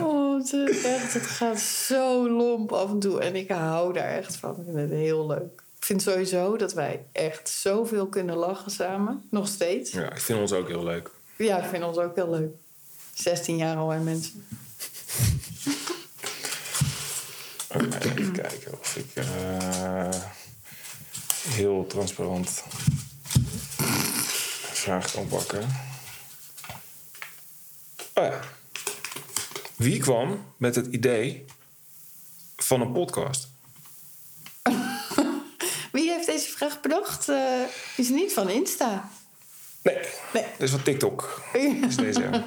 [0.00, 3.20] Oh, het, echt, het gaat zo lomp af en toe.
[3.20, 4.50] En ik hou daar echt van.
[4.50, 5.63] Ik vind het heel leuk.
[5.84, 9.22] Ik vind sowieso dat wij echt zoveel kunnen lachen samen.
[9.30, 9.90] Nog steeds.
[9.90, 11.10] Ja, ik vind ons ook heel leuk.
[11.36, 12.54] Ja, ik vind ons ook heel leuk.
[13.14, 14.46] 16 jaar al en mensen.
[17.68, 20.08] Even kijken of ik eh,
[21.48, 22.62] heel transparant
[23.78, 25.62] een vraag kan pakken.
[28.14, 28.40] Oh ja.
[29.76, 31.44] Wie kwam met het idee
[32.56, 33.48] van een podcast?
[36.82, 37.28] Bedacht?
[37.28, 37.60] Eh,
[37.96, 39.08] is niet van Insta.
[39.82, 39.98] Nee,
[40.32, 40.42] Nee.
[40.42, 41.42] dat is van TikTok.
[41.88, 42.20] Is deze.
[42.20, 42.44] ja.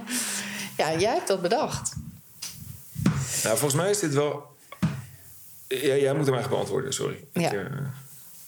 [0.78, 1.93] Ja, jij hebt dat bedacht.
[3.43, 4.45] Nou, volgens mij is dit wel...
[5.68, 7.26] Ja, jij moet hem eigenlijk beantwoorden, sorry.
[7.34, 7.51] Ja.
[7.51, 7.65] Ik, eh,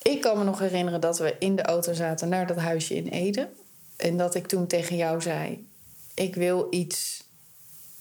[0.02, 3.08] Ik kan me nog herinneren dat we in de auto zaten naar dat huisje in
[3.08, 3.50] Ede.
[3.96, 5.68] En dat ik toen tegen jou zei:
[6.14, 7.24] Ik wil iets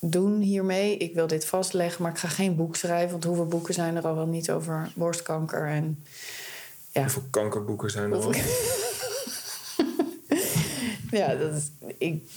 [0.01, 0.97] doen hiermee.
[0.97, 3.11] Ik wil dit vastleggen, maar ik ga geen boek schrijven.
[3.11, 5.67] Want hoeveel boeken zijn er al wel niet over borstkanker?
[5.67, 6.05] En
[6.99, 8.33] ja, hoeveel kankerboeken zijn er al?
[11.21, 12.31] ja dat, is, ik,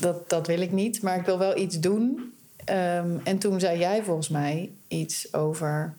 [0.00, 1.02] dat, dat wil ik niet.
[1.02, 2.34] Maar ik wil wel iets doen.
[2.64, 5.94] Ehm, en toen zei jij volgens mij iets over...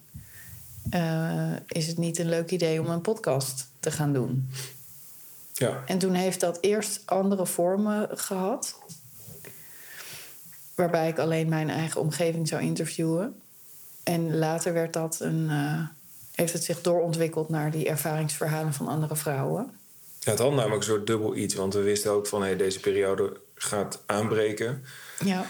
[0.90, 4.50] eh, is het niet een leuk idee om een podcast te gaan doen?
[5.54, 8.76] Ja, En toen heeft dat eerst andere vormen gehad.
[10.76, 13.36] Waarbij ik alleen mijn eigen omgeving zou interviewen.
[14.04, 15.88] En later werd dat een, eh,
[16.38, 19.72] heeft het zich doorontwikkeld naar die ervaringsverhalen van andere vrouwen.
[20.20, 21.56] Ja, het had namelijk een soort dubbel iets.
[21.56, 24.84] Want we wisten ook van hey, deze periode gaat aanbreken.
[25.24, 25.46] Ja,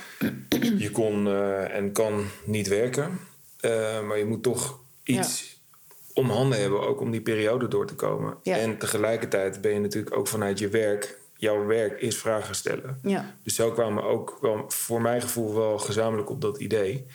[0.78, 3.20] Je kon eh, en kan niet werken.
[3.60, 5.56] Eh, maar je moet toch iets
[6.14, 8.38] om handen hebben, ook om die periode door te komen.
[8.44, 8.58] Ja.
[8.58, 11.18] En tegelijkertijd ben je natuurlijk ook vanuit je werk...
[11.38, 13.00] jouw werk is vragen stellen.
[13.04, 17.06] ja, Dus zo kwamen we ook wel, voor mijn gevoel wel gezamenlijk op dat idee.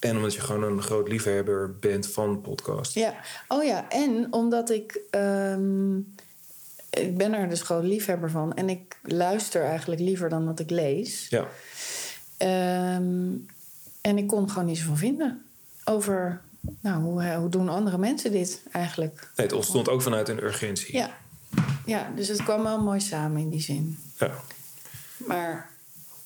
[0.00, 2.94] En omdat je gewoon een groot liefhebber bent van podcast.
[2.94, 3.14] ja.
[3.48, 5.00] Oh ja, en omdat ik...
[5.10, 5.96] ehm,
[6.90, 8.54] ik ben er dus gewoon liefhebber van.
[8.54, 11.26] En ik luister eigenlijk liever dan dat ik lees.
[11.28, 11.46] Ja,
[12.36, 13.28] Ehm,
[14.00, 15.44] en ik kon gewoon niet zoveel vinden
[15.84, 16.40] over...
[16.80, 19.14] Nou, hoe, hoe doen andere mensen dit eigenlijk?
[19.36, 20.96] nee, het ontstond ook vanuit een urgentie.
[20.96, 21.16] Ja.
[21.86, 23.98] ja, dus het kwam wel mooi samen in die zin.
[24.18, 24.30] Ja.
[25.16, 25.70] Maar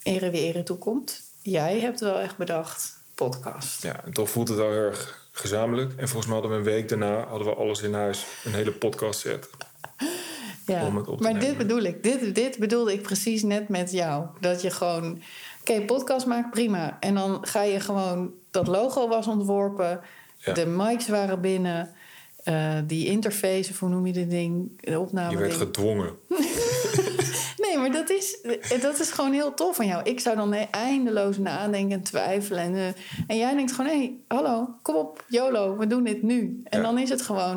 [0.02, 1.20] ere wie ere toekomt.
[1.42, 3.82] Jij hebt wel echt bedacht, podcast.
[3.82, 5.92] Ja, en toch voelt het wel heel erg gezamenlijk.
[5.96, 8.26] En volgens mij hadden we een week daarna hadden we alles in huis.
[8.44, 9.48] Een hele podcast set.
[10.66, 10.86] Ja.
[10.86, 11.48] Om het op te maar nemen.
[11.48, 12.02] dit bedoel ik.
[12.02, 14.26] Dit, dit bedoelde ik precies net met jou.
[14.40, 15.22] Dat je gewoon...
[15.60, 16.96] Oké, podcast maakt prima.
[17.00, 18.32] En dan ga je gewoon...
[18.50, 20.00] Dat logo was ontworpen.
[20.38, 20.52] Ja.
[20.52, 21.90] De mics waren binnen.
[22.44, 24.80] eh, die interface, of hoe noem je dit ding?
[24.80, 25.62] De opname Je werd ding.
[25.62, 26.10] gedwongen.
[27.74, 28.38] Nee, maar dat is,
[28.80, 30.02] dat is gewoon heel tof van jou.
[30.02, 32.62] Ik zou dan eindeloos nadenken en twijfelen.
[32.62, 32.86] En, eh,
[33.26, 36.62] en jij denkt gewoon, hé, hey, hallo, kom op, YOLO, we doen dit nu.
[36.64, 36.84] En Ja.
[36.84, 37.56] dan is het gewoon,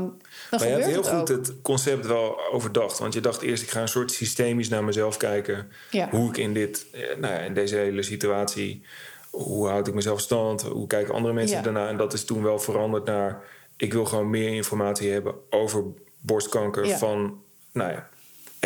[0.50, 3.00] dan maar je gebeurt hebt heel het goed het concept wel overdacht.
[3.00, 5.72] Want je dacht eerst, ik ga een soort systemisch naar mezelf kijken.
[5.92, 6.10] Ja.
[6.10, 8.84] Hoe ik in, dit, eh, nou ja, in deze hele situatie...
[9.32, 10.62] Hoe houd ik mezelf stand?
[10.62, 11.88] Hoe kijken andere mensen daarna?
[11.88, 13.44] En dat is toen wel veranderd naar...
[13.76, 15.84] Ik wil gewoon meer informatie hebben over
[16.20, 17.42] borstkanker van...
[17.72, 18.10] Nou ja,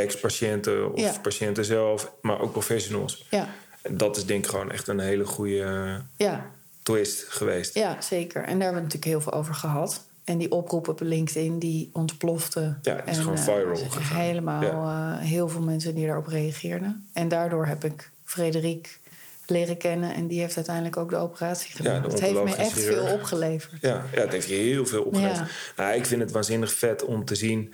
[0.02, 1.14] ex-patiënten of Ja.
[1.22, 3.26] patiënten zelf, maar ook professionals.
[3.30, 3.49] Ja,
[3.89, 6.45] dat is denk ik gewoon echt een hele goede ja,
[6.84, 7.74] twist geweest.
[7.76, 8.41] ja, zeker.
[8.41, 10.04] En daar hebben we natuurlijk heel veel over gehad.
[10.24, 12.76] En die oproep op LinkedIn, die ontplofte.
[12.82, 14.22] Ja, het is en, gewoon eh, viral gegaan.
[14.22, 15.18] Helemaal Ja.
[15.20, 17.08] eh, heel veel mensen die daarop reageerden.
[17.14, 18.99] En daardoor heb ik Frederik
[19.45, 20.14] leren kennen.
[20.14, 22.02] En die heeft uiteindelijk ook de operatie gedaan.
[22.02, 23.82] de het heeft me echt veel opgeleverd.
[23.82, 25.38] Ja, ja, het heeft je heel veel opgeleverd.
[25.78, 25.84] Ja.
[25.84, 27.74] Nou, ik vind het waanzinnig vet om te zien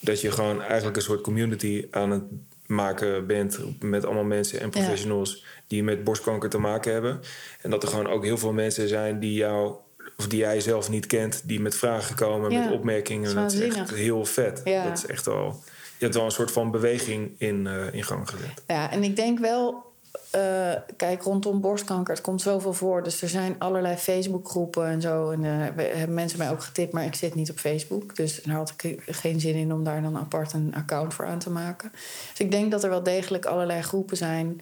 [0.00, 2.22] dat je gewoon eigenlijk een soort community aan het
[2.66, 7.20] maken bent met allemaal mensen en professionals die met borstkanker te maken hebben.
[7.62, 9.74] En dat er gewoon ook heel veel mensen zijn die jou
[10.16, 13.34] of die jij zelf niet kent, die met vragen komen, Ja, met opmerkingen.
[13.34, 14.60] dat is Dat is echt heel vet.
[14.64, 14.84] Ja.
[14.88, 15.62] Dat is echt wel.
[15.98, 18.62] Je hebt wel een soort van beweging in, eh, in gang gezet.
[18.66, 19.87] Ja, en ik denk wel,
[20.30, 23.02] eh, kijk, rondom borstkanker, het komt zoveel voor.
[23.02, 25.30] Dus er zijn allerlei Facebookgroepen en zo.
[25.30, 28.16] En uh, hebben mensen mij ook getipt, maar ik zit niet op Facebook.
[28.16, 31.38] Dus daar had ik geen zin in om daar dan apart een account voor aan
[31.38, 31.90] te maken.
[32.30, 34.60] Dus ik denk dat er wel degelijk allerlei groepen zijn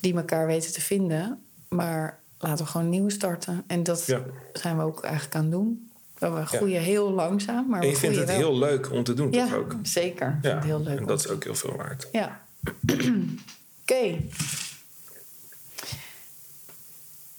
[0.00, 1.42] die elkaar weten te vinden.
[1.68, 3.64] Maar laten we gewoon nieuw starten.
[3.66, 4.00] En dat
[4.52, 5.90] zijn we ook eigenlijk aan het doen.
[6.18, 7.68] We groeien heel langzaam.
[7.68, 9.74] Maar en je vindt het heel leuk om te doen, ja, toch ook?
[9.82, 10.38] zeker.
[10.42, 12.08] Ja, heel leuk en dat is ook heel veel waard.
[12.12, 12.40] Ja.
[13.82, 14.18] Oké.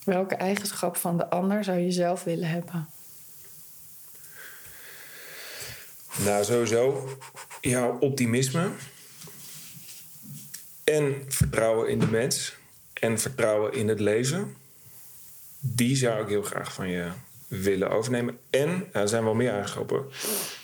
[0.08, 2.88] Welke eigenschap van de ander zou je zelf willen hebben?
[6.24, 7.08] Nou, sowieso
[7.60, 8.70] jouw optimisme.
[10.84, 12.56] En vertrouwen in de mens.
[12.92, 14.56] En vertrouwen in het leven.
[15.58, 17.10] Die zou ik heel graag van je
[17.48, 18.38] willen overnemen.
[18.50, 20.04] En, nou, er zijn wel meer eigenschappen.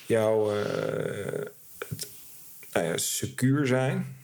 [0.06, 0.66] Jouw uh,
[2.72, 4.16] nou ja, secuur zijn.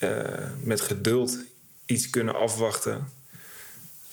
[0.00, 1.38] Uh, met geduld
[1.86, 3.22] iets kunnen afwachten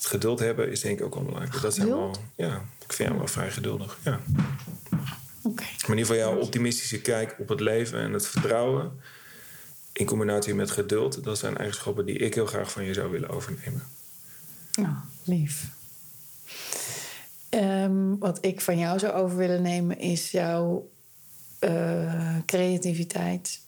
[0.02, 1.62] het geduld hebben is denk ik ook wel belangrijk.
[1.62, 3.98] Dat zijn wel, ja, ik vind jou wel vrij geduldig.
[4.04, 4.20] Ja.
[5.42, 5.66] Okay.
[5.66, 8.92] Maar in ieder geval jouw optimistische kijk op het leven en het vertrouwen.
[9.94, 13.30] In combinatie met geduld, dat zijn eigenschappen die ik heel graag van je zou willen
[13.30, 13.84] overnemen.
[14.72, 15.70] Nou, lief.
[17.50, 20.90] Um, wat ik van jou zou over willen nemen is jouw
[21.60, 23.60] uh, creativiteit.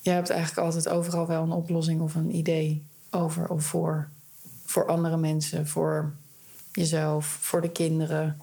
[0.00, 4.08] Je hebt eigenlijk altijd overal wel een oplossing of een idee over of voor
[4.68, 6.12] voor andere mensen, voor
[6.72, 8.40] jezelf, voor de kinderen.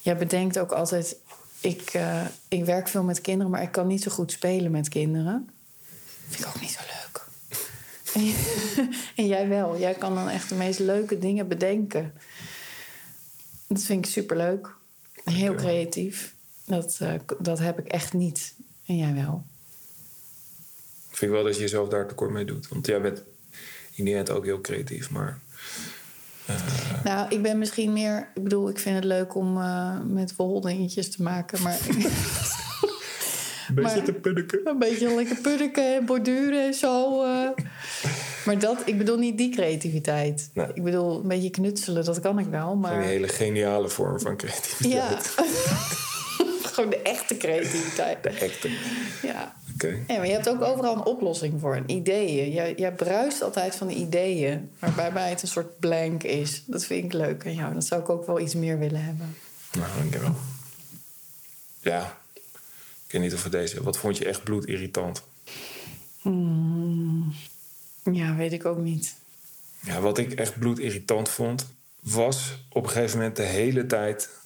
[0.00, 1.16] Je bedenkt ook altijd.
[1.60, 4.88] Ik, uh, ik werk veel met kinderen, maar ik kan niet zo goed spelen met
[4.88, 5.50] kinderen.
[6.28, 7.26] Vind ik ook niet zo leuk.
[9.14, 9.78] En, jij wel.
[9.78, 12.12] Jij kan dan echt de meest leuke dingen bedenken.
[13.66, 14.74] Dat vind ik superleuk.
[15.24, 16.34] Heel creatief.
[16.64, 18.54] Dat, uh, dat heb ik echt niet.
[18.86, 19.44] En jij wel.
[21.10, 22.68] Ik vind wel dat je jezelf daar tekort mee doet.
[22.68, 23.22] Want jij bent
[23.98, 25.38] inherent ook heel creatief, maar...
[26.50, 26.56] Uh...
[27.04, 28.28] Nou, ik ben misschien meer...
[28.34, 31.78] Ik bedoel, ik vind het leuk om uh, met woldingetjes te maken, maar...
[33.68, 34.60] een beetje maar, te puddeken.
[34.64, 37.24] Een beetje lekker puddeken en borduren en zo.
[37.24, 37.48] Uh.
[38.44, 40.50] Maar dat, ik bedoel niet die creativiteit.
[40.54, 40.66] Nee.
[40.74, 42.96] Ik bedoel, een beetje knutselen, dat kan ik wel, maar...
[42.96, 45.34] Een hele geniale vorm van creativiteit.
[45.36, 45.44] Ja.
[46.78, 48.22] Gewoon de echte creativiteit.
[48.22, 48.68] De echte.
[49.22, 49.56] Ja.
[49.74, 50.04] Okay.
[50.08, 51.82] Ja, maar je hebt ook overal een oplossing voor.
[51.86, 52.52] Ideeën.
[52.52, 54.70] Jij, jij bruist altijd van de ideeën.
[54.78, 56.62] Waarbij bij het een soort blank is.
[56.66, 57.74] Dat vind ik leuk aan jou.
[57.74, 59.36] Dat zou ik ook wel iets meer willen hebben.
[59.72, 60.34] Nou, dankjewel.
[61.80, 62.18] Ja.
[63.06, 63.82] Ik weet niet of we deze...
[63.82, 65.22] Wat vond je echt bloedirritant?
[66.20, 67.34] Hmm.
[68.12, 69.14] Ja, weet ik ook niet.
[69.80, 71.66] Ja, wat ik echt bloedirritant vond...
[72.00, 74.36] was op een gegeven moment de hele tijd...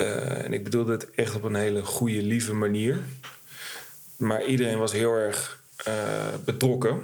[0.00, 2.98] Uh, en ik bedoelde het echt op een hele goede, lieve manier
[4.18, 5.94] maar iedereen was heel erg uh,
[6.44, 7.02] betrokken.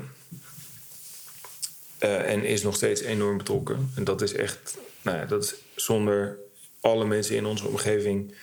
[2.01, 3.91] Uh, en is nog steeds enorm betrokken.
[3.97, 6.39] En dat is echt, nou ja, dat is zonder
[6.81, 8.35] alle mensen in onze omgeving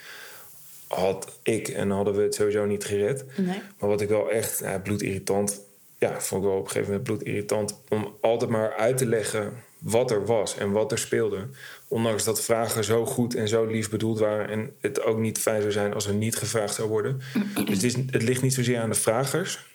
[0.87, 3.25] had ik en hadden we het sowieso niet gered.
[3.37, 3.61] Nee.
[3.79, 5.59] Maar wat ik wel echt ja, bloedirritant,
[5.97, 9.53] ja, vond ik wel op een gegeven moment bloedirritant om altijd maar uit te leggen
[9.81, 11.47] wat er was en wat er speelde.
[11.87, 14.49] Ondanks dat vragen zo goed en zo lief bedoeld waren.
[14.49, 17.21] En het ook niet fijn zou zijn als er niet gevraagd zou worden.
[17.65, 19.69] Dus het, is, het ligt niet zozeer aan de vragers.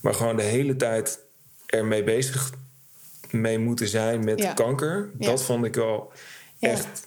[0.00, 1.18] Maar gewoon de hele tijd
[1.66, 2.52] ermee bezig
[3.30, 5.10] mee moeten zijn met kanker.
[5.12, 6.12] Dat vond ik wel
[6.58, 7.06] echt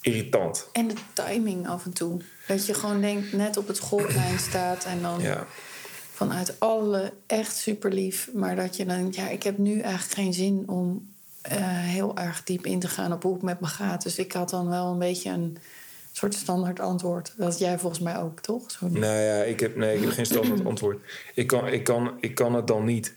[0.00, 0.68] irritant.
[0.72, 2.20] En de timing af en toe.
[2.46, 5.20] Dat je gewoon denkt, net op het golflijn staat en dan
[6.12, 8.30] vanuit alle echt super lief.
[8.34, 11.13] Maar dat je dan denkt, ja, ik heb nu eigenlijk geen zin om
[11.52, 14.02] uh, heel erg diep in te gaan op hoe het met me gaat.
[14.02, 15.58] Dus ik had dan wel een beetje een
[16.12, 17.34] soort standaard antwoord.
[17.36, 18.70] Dat jij volgens mij ook, toch?
[18.70, 20.98] Zo nou ja, ik heb, nee, ik heb geen standaard antwoord.
[21.34, 23.14] Ik kan, ik, kan, ik kan het dan niet.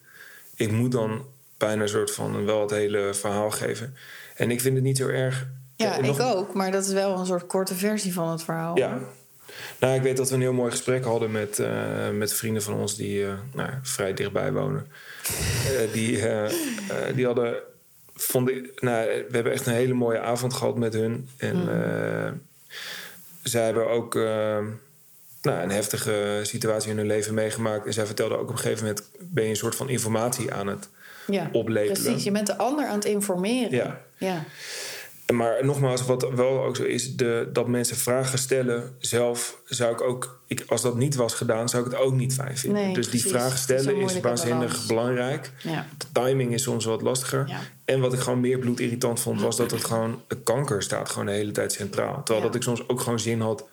[0.56, 1.26] Ik moet dan
[1.58, 3.96] bijna een soort van wel het hele verhaal geven.
[4.36, 5.48] En ik vind het niet zo erg.
[5.76, 6.54] Ja, ik ook.
[6.54, 8.78] Maar dat is wel een soort korte versie van het verhaal.
[8.78, 9.00] Ja.
[9.80, 12.74] Nou, ik weet dat we een heel mooi gesprek hadden met, uh, met vrienden van
[12.74, 14.88] ons die uh, nou, vrij dichtbij wonen.
[15.72, 16.24] Uh, die,
[17.16, 17.56] die hadden
[18.18, 21.30] vond ik, nou, we hebben echt een hele mooie avond gehad met hun.
[21.38, 21.70] En mm.
[21.70, 22.32] uh,
[23.44, 24.58] zij hebben ook uh,
[25.42, 27.86] nou, een heftige situatie in hun leven meegemaakt.
[27.86, 30.68] En zij vertelde ook op een gegeven moment: ben je een soort van informatie aan
[30.68, 30.90] het
[31.28, 32.02] ja, oplepelen.
[32.02, 33.72] Precies, je bent de ander aan het informeren.
[33.72, 34.02] Ja.
[34.18, 34.44] ja.
[35.34, 40.02] Maar nogmaals, wat wel ook zo is, de, dat mensen vragen stellen zelf, zou ik
[40.02, 42.84] ook, ik, als dat niet was gedaan, zou ik het ook niet fijn vinden.
[42.84, 45.52] Nee, dus die vragen stellen is, is waanzinnig belangrijk.
[45.64, 45.88] Ja.
[45.98, 47.48] De timing is soms wat lastiger.
[47.48, 47.60] Ja.
[47.86, 51.32] En wat ik gewoon meer bloedirritant vond, was dat het gewoon, kanker staat gewoon de
[51.32, 52.24] hele tijd centraal.
[52.24, 53.66] Terwijl dat ik soms ook gewoon zin had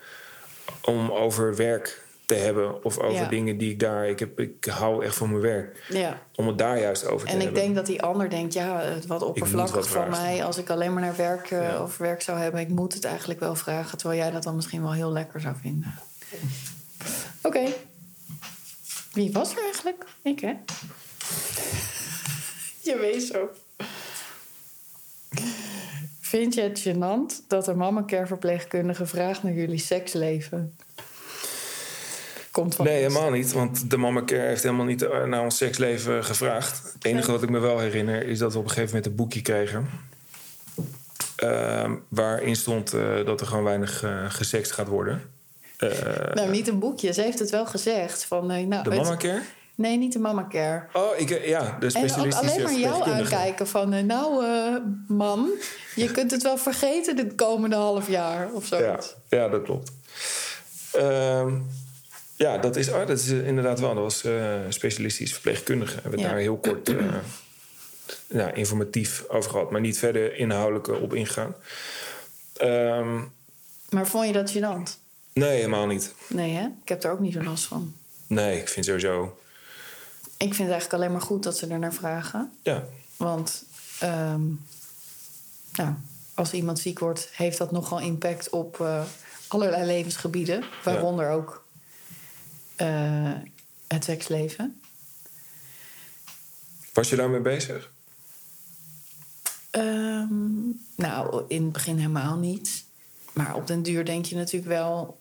[0.81, 2.85] om over werk te hebben.
[2.85, 3.29] Of over Ja.
[3.29, 4.09] dingen die ik daar...
[4.09, 5.85] Ik, heb, ik hou echt van mijn werk.
[5.89, 6.23] Ja.
[6.35, 7.63] Om het daar juist over te En ik hebben.
[7.63, 10.93] denk dat die ander denkt, ja, het wat oppervlakkig wat van mij als ik alleen
[10.93, 11.83] maar naar werk eh, Ja.
[11.83, 12.61] of werk zou hebben.
[12.61, 15.55] Ik moet het eigenlijk wel vragen, terwijl jij dat dan misschien wel heel lekker zou
[15.61, 15.95] vinden.
[17.43, 17.63] Oké.
[19.13, 20.05] Wie was er eigenlijk?
[20.23, 20.53] Ik, hè?
[22.91, 23.49] Je weet zo.
[26.21, 30.77] Vind je het gênant dat een mama-care-verpleegkundige vraagt naar jullie seksleven?
[32.55, 33.53] Komt van Nee, helemaal niet.
[33.53, 36.93] Want de Mama Care heeft helemaal niet eh, naar ons seksleven gevraagd.
[36.93, 39.15] Het enige wat ik me wel herinner is dat we op een gegeven moment een
[39.15, 39.89] boekje kregen.
[41.37, 45.23] Ehm, waarin stond eh, dat er gewoon weinig eh gesext gaat worden.
[46.35, 47.13] Nou, niet een boekje.
[47.13, 48.25] Ze heeft het wel gezegd.
[48.25, 49.43] Van, nou, de Mama Care?
[49.75, 50.87] Nee, niet de mama care.
[50.93, 54.07] Oh, ik, ja, de En ook alleen maar jou aankijken van...
[54.07, 54.45] nou,
[55.09, 55.51] man,
[55.95, 58.79] je kunt het wel vergeten dit komende half jaar of zo.
[58.79, 58.99] Ja,
[59.29, 59.93] ja, dat klopt.
[60.93, 61.53] Ehm,
[62.45, 63.95] ja, dat is, oh, dat is eh, inderdaad wel.
[63.95, 65.95] Dat was eh specialistisch verpleegkundige.
[65.95, 66.29] We hebben Ja.
[66.29, 67.15] daar heel kort eh,
[68.41, 69.71] ja, informatief over gehad.
[69.71, 71.55] Maar niet verder inhoudelijk op ingegaan.
[72.57, 73.21] Ehm,
[73.91, 74.99] Maar vond je dat gênant?
[75.33, 76.15] nee, helemaal niet.
[76.29, 76.65] Nee, hè?
[76.83, 77.95] Ik heb er ook niet zo last van.
[78.27, 79.39] Nee, ik vind sowieso...
[80.37, 82.53] Ik vind het eigenlijk alleen maar goed dat ze er naar vragen.
[82.63, 82.85] Ja,
[83.17, 83.65] Want
[84.01, 84.43] ehm,
[85.75, 85.95] nou,
[86.35, 88.87] als iemand ziek wordt, heeft dat nogal impact op
[89.49, 90.65] allerlei levensgebieden.
[90.85, 91.64] Waaronder ook
[92.77, 93.33] eh,
[93.87, 94.81] het seksleven.
[96.93, 97.93] was je daarmee bezig?
[99.71, 102.85] Ehm, nou, in het begin helemaal niet.
[103.33, 105.19] Maar op den duur denk je natuurlijk wel...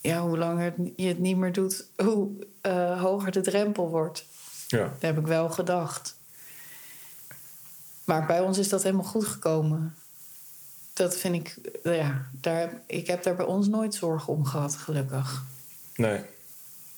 [0.00, 4.26] Ja, hoe langer je het niet meer doet, hoe eh, hoger de drempel wordt.
[4.66, 4.82] Ja.
[4.82, 6.16] Dat heb ik wel gedacht.
[8.04, 9.94] Maar bij ons is dat helemaal goed gekomen.
[10.92, 11.56] Dat vind ik...
[11.82, 15.44] Ja, daar, ik heb daar bij ons nooit zorgen om gehad, gelukkig.
[15.94, 16.24] Nee.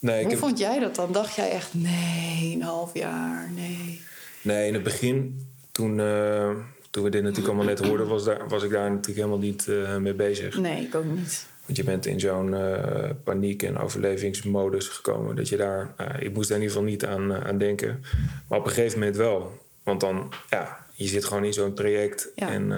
[0.03, 1.13] Nee, Hoe heb, vond jij dat dan?
[1.13, 4.03] Dacht jij echt, nee, een half jaar, nee.
[4.43, 6.51] nee in het begin, toen, eh,
[6.91, 8.07] toen we dit natuurlijk allemaal net hoorden...
[8.07, 10.59] was, daar, was ik daar natuurlijk helemaal niet eh, mee bezig.
[10.59, 11.47] Nee, ik ook niet.
[11.65, 15.37] Want je bent in zo'n eh, paniek- en overlevingsmodus gekomen.
[15.37, 18.05] Dat je daar, ik moest daar in ieder geval niet aan, aan denken.
[18.49, 19.61] Maar op een gegeven moment wel.
[19.83, 22.29] Want dan, ja, je zit gewoon in zo'n traject.
[22.35, 22.51] Ja.
[22.51, 22.69] En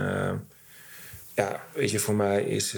[1.34, 2.72] ja, weet je, voor mij is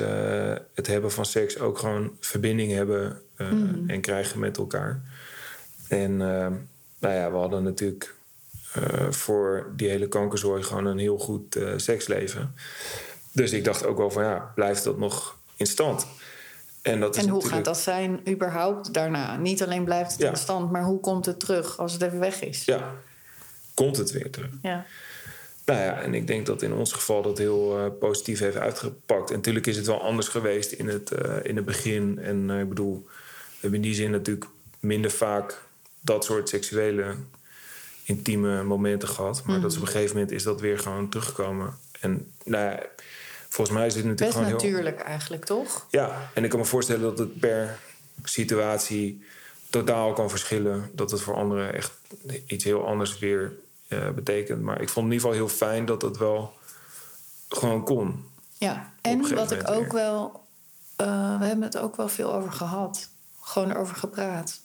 [0.74, 3.46] het hebben van seks ook gewoon verbinding hebben eh,
[3.86, 5.00] en krijgen met elkaar.
[5.88, 6.46] En eh,
[6.98, 8.14] nou ja, we hadden natuurlijk
[8.72, 12.54] eh, voor die hele kankerzooi gewoon een heel goed seksleven.
[13.32, 16.06] Dus ik dacht ook wel van ja, blijft dat nog in stand?
[16.82, 19.36] En, dat is En hoe natuurlijk- gaat dat zijn überhaupt daarna?
[19.36, 20.30] Niet alleen blijft het Ja.
[20.30, 22.64] in stand, maar hoe komt het terug als het even weg is?
[22.64, 22.94] Ja,
[23.74, 24.50] komt het weer terug?
[24.62, 24.84] Ja.
[25.64, 29.30] Nou ja, en ik denk dat in ons geval dat heel positief heeft uitgepakt.
[29.30, 31.10] En natuurlijk is het wel anders geweest in het,
[31.42, 32.18] in het begin.
[32.18, 33.06] En ik bedoel,
[33.70, 34.46] hebben in die zin natuurlijk
[34.80, 35.62] minder vaak
[36.00, 37.14] dat soort seksuele
[38.04, 39.42] intieme momenten gehad.
[39.44, 41.78] Maar dat is op een gegeven moment is dat weer gewoon teruggekomen.
[42.00, 42.82] En nou ja,
[43.48, 44.70] volgens mij is dit natuurlijk Best gewoon heel...
[44.70, 45.86] natuurlijk eigenlijk, toch?
[45.90, 47.78] Ja, en ik kan me voorstellen dat het per
[48.24, 49.24] situatie
[49.70, 50.90] totaal kan verschillen.
[50.92, 51.92] Dat het voor anderen echt
[52.46, 53.52] iets heel anders weer
[53.88, 54.62] eh, betekent.
[54.62, 56.54] Maar ik vond in ieder geval heel fijn dat het wel
[57.48, 58.24] gewoon kon.
[58.58, 60.44] Ja, en wat ik ook wel...
[60.96, 63.08] eh, we hebben het ook wel veel over gehad.
[63.46, 64.60] Gewoon over gepraat.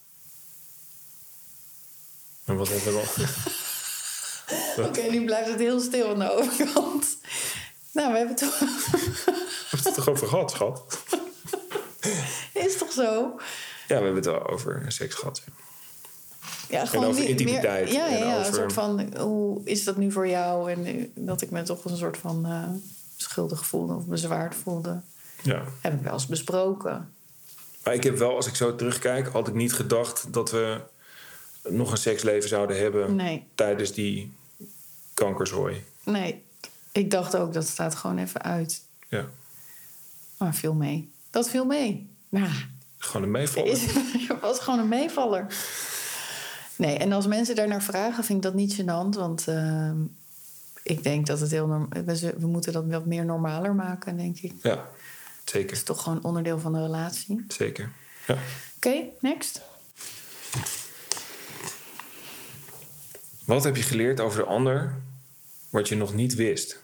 [2.46, 3.04] En wat hebben we
[4.76, 4.86] dan?
[4.88, 7.18] Oké, nu blijft het heel stil aan de overkant.
[7.92, 8.60] Nou, we hebben het toch...
[8.60, 10.82] We hebben het toch over gehad, schat?
[12.54, 13.04] Is toch zo?
[13.88, 15.42] Ja, we hebben het wel over seks gehad.
[16.70, 16.86] ja.
[16.86, 19.18] Gewoon over meer- intimiteit Meer, ja, ja, en ja, over- een soort van...
[19.18, 20.72] Hoe is dat nu voor jou?
[20.72, 22.70] En eh, dat ik me toch een soort van eh,
[23.18, 25.02] schuldig voelde of bezwaard voelde.
[25.42, 25.64] Ja.
[25.82, 27.14] Heb ik wel eens besproken.
[27.84, 30.82] Maar ik heb wel, als ik zo terugkijk, had ik niet gedacht dat we
[31.70, 34.32] nog een seksleven zouden hebben Nee, tijdens die
[35.14, 35.84] kankerzooi.
[36.04, 36.42] nee.
[36.92, 38.82] Ik dacht ook, dat staat gewoon even uit.
[39.10, 39.26] Ja,
[40.38, 41.10] Maar viel mee.
[41.30, 42.10] Dat viel mee.
[42.30, 42.50] Nou,
[42.98, 43.72] gewoon een meevallen.
[43.72, 43.86] is,
[44.42, 45.46] was gewoon een meevaller.
[46.76, 49.16] Nee, en als mensen daarnaar vragen, vind ik dat niet gênant.
[49.18, 49.96] Want ehm,
[50.84, 54.38] ik denk dat het heel norm- we, we moeten dat wat meer normaler maken, denk
[54.40, 54.54] ik.
[54.62, 54.90] Ja,
[55.52, 55.78] Het zeker.
[55.78, 57.46] is toch gewoon onderdeel van de relatie.
[57.48, 57.92] Zeker.
[58.28, 58.38] Ja.
[58.76, 59.62] Oké, next.
[63.46, 64.96] Wat heb je geleerd over de ander
[65.70, 66.80] wat je nog niet wist?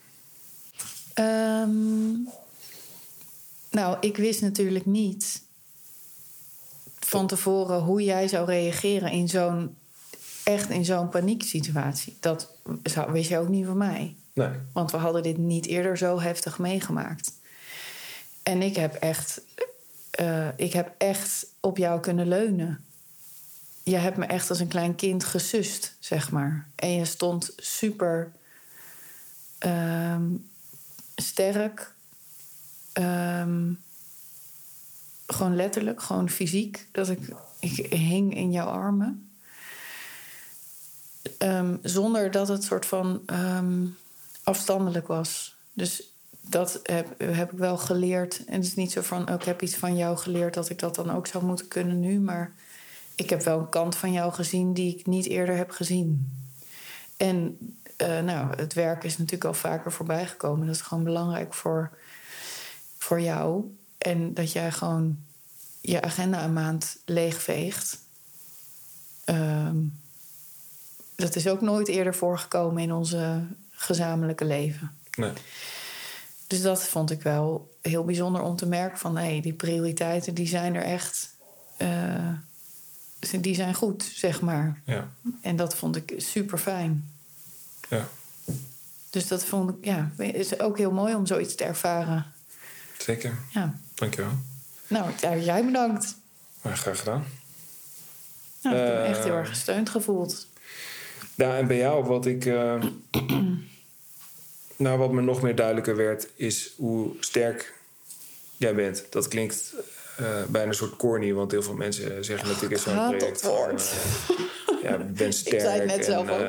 [1.14, 2.12] Ehm,
[3.70, 5.42] nou, ik wist natuurlijk niet
[7.00, 9.76] van tevoren hoe jij zou reageren in zo'n
[10.44, 12.18] echt in zo'n panieksituatie.
[12.20, 12.52] Dat
[13.12, 14.16] wist je ook niet van mij.
[14.34, 14.50] Nee.
[14.72, 17.32] Want we hadden dit niet eerder zo heftig meegemaakt.
[18.48, 19.42] En ik heb echt
[20.12, 22.86] eh, ik heb echt op jou kunnen leunen.
[23.84, 26.68] Je hebt me echt als een klein kind gesust, zeg maar.
[26.76, 28.32] En je stond super
[29.58, 30.26] ehm,
[31.16, 31.94] sterk.
[32.94, 33.74] Ehm,
[35.28, 36.88] gewoon letterlijk, gewoon fysiek.
[36.92, 39.30] Dat ik, ik hing in jouw armen.
[41.38, 43.22] Ehm, zonder dat het soort van
[44.44, 45.56] afstandelijk was.
[45.74, 46.04] Dus
[46.50, 48.46] dat heb, heb ik wel geleerd.
[48.46, 50.80] En het is niet zo van, oh, ik heb iets van jou geleerd dat ik
[50.80, 52.20] dat dan ook zou moeten kunnen nu.
[52.20, 52.52] Maar
[53.16, 56.32] ik heb wel een kant van jou gezien die ik niet eerder heb gezien.
[57.18, 57.58] En
[57.96, 60.66] eh, nou, het werk is natuurlijk al vaker voorbij gekomen.
[60.66, 61.92] Dat is gewoon belangrijk voor,
[62.98, 63.76] voor jou.
[63.98, 65.18] En dat jij gewoon
[65.82, 68.00] je agenda een maand leegveegt.
[69.24, 69.78] Ehm,
[71.16, 74.92] dat is ook nooit eerder voorgekomen in onze gezamenlijke leven.
[75.16, 75.32] Nee.
[76.48, 79.18] Dus dat vond ik wel heel bijzonder om te merken van...
[79.18, 81.30] hé, die prioriteiten die zijn er echt...
[81.78, 82.30] eh,
[83.40, 84.82] die zijn goed, zeg maar.
[84.86, 85.12] Ja.
[85.42, 87.10] En dat vond ik super fijn.
[87.90, 88.08] Ja.
[89.10, 92.26] Dus dat vond ik, ja, is ook heel mooi om zoiets te ervaren.
[92.98, 93.38] Zeker.
[93.54, 93.80] Ja.
[93.94, 94.32] Dankjewel.
[94.88, 96.16] Nou, jij bedankt.
[96.62, 97.26] Graag gedaan.
[98.62, 99.10] Nou, ik heb me Eh.
[99.10, 100.48] echt heel erg gesteund gevoeld.
[101.36, 102.46] Ja, en bij jou, wat ik.
[102.46, 102.84] eh,
[104.78, 107.74] nou, wat me nog meer duidelijker werd, is hoe sterk
[108.58, 109.06] jij bent.
[109.10, 109.74] Dat klinkt
[110.18, 113.42] eh, bijna een soort corny, want heel veel mensen zeggen natuurlijk in zo'n haat project.
[113.42, 113.94] dat van, woord.
[114.68, 115.62] eh, ja, ben sterk.
[115.62, 116.46] zei het net en, zelf ook, eh,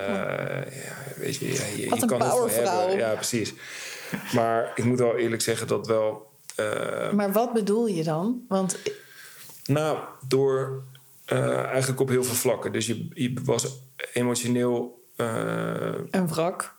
[0.85, 2.97] ja, weet je, ja, je, Wat je een kan het wel hebben.
[2.97, 3.55] Ja, precies.
[4.35, 6.27] Maar ik moet wel eerlijk zeggen dat wel.
[7.13, 8.45] Maar wat bedoel je dan?
[8.49, 8.79] Want
[9.65, 9.99] nou,
[10.29, 10.83] door
[11.27, 12.73] eigenlijk op heel veel vlakken.
[12.73, 13.79] Dus je, je was
[14.13, 15.03] emotioneel.
[16.11, 16.75] een wrak,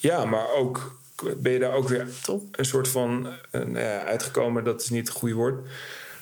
[0.00, 0.98] ja, maar ook
[1.36, 2.42] ben je daar ook weer toch?
[2.52, 4.64] een soort van eh, nou ja, uitgekomen.
[4.64, 5.68] Dat is niet het goede woord.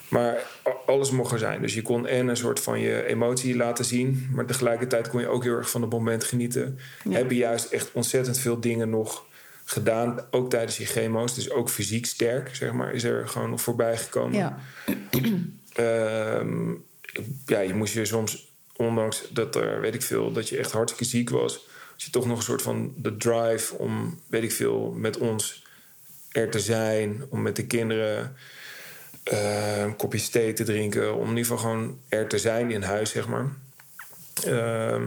[0.09, 0.47] Maar
[0.87, 1.63] alles mocht er zijn.
[1.63, 4.29] Dus je kon en een soort van je emotie laten zien.
[4.33, 6.79] Maar tegelijkertijd kon je ook heel erg van het moment genieten.
[7.05, 7.17] Ja.
[7.17, 9.25] Heb je juist echt ontzettend veel dingen nog
[9.65, 10.21] gedaan.
[10.31, 11.35] Ook tijdens je chemo's.
[11.35, 12.93] Dus ook fysiek sterk, zeg maar.
[12.93, 14.39] Is er gewoon nog voorbij gekomen.
[14.39, 14.59] Ja.
[15.79, 16.71] Ehm,
[17.47, 21.05] ja, je moest je soms, ondanks dat er, weet ik veel, dat je echt hartstikke
[21.05, 21.67] ziek was,
[22.05, 25.67] je toch nog een soort van de drive om, weet ik veel, met ons
[26.29, 28.37] er te zijn, om met de kinderen
[29.23, 32.83] eh, een kopje thee te drinken, om in ieder geval gewoon er te zijn in
[32.83, 33.53] huis, zeg maar.
[34.45, 35.07] Ehm,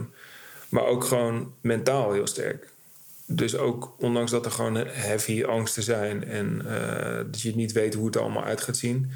[0.68, 2.70] maar ook gewoon mentaal heel sterk.
[3.26, 7.94] Dus ook ondanks dat er gewoon heavy angsten zijn en eh, dat je niet weet
[7.94, 9.10] hoe het er allemaal uit gaat zien,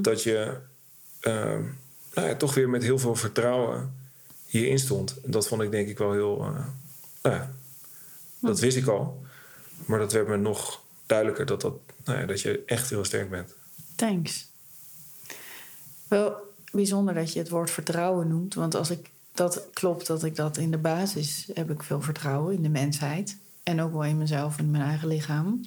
[0.00, 0.56] dat je
[1.20, 1.58] eh,
[2.14, 3.94] nou ja, toch weer met heel veel vertrouwen
[4.46, 5.16] hierin stond.
[5.24, 6.54] Dat vond ik denk ik wel heel.
[7.22, 7.52] Nou ja,
[8.38, 9.22] dat wist ik al.
[9.86, 13.30] Maar dat werd me nog duidelijker dat, dat, nou ja, dat je echt heel sterk
[13.30, 13.54] bent.
[13.94, 14.46] Thanks.
[16.08, 18.54] Wel bijzonder dat je het woord vertrouwen noemt.
[18.54, 22.54] Want als ik dat klopt, dat ik dat in de basis heb ik veel vertrouwen
[22.54, 23.36] in de mensheid.
[23.62, 25.60] En ook wel in mezelf en mijn eigen lichaam.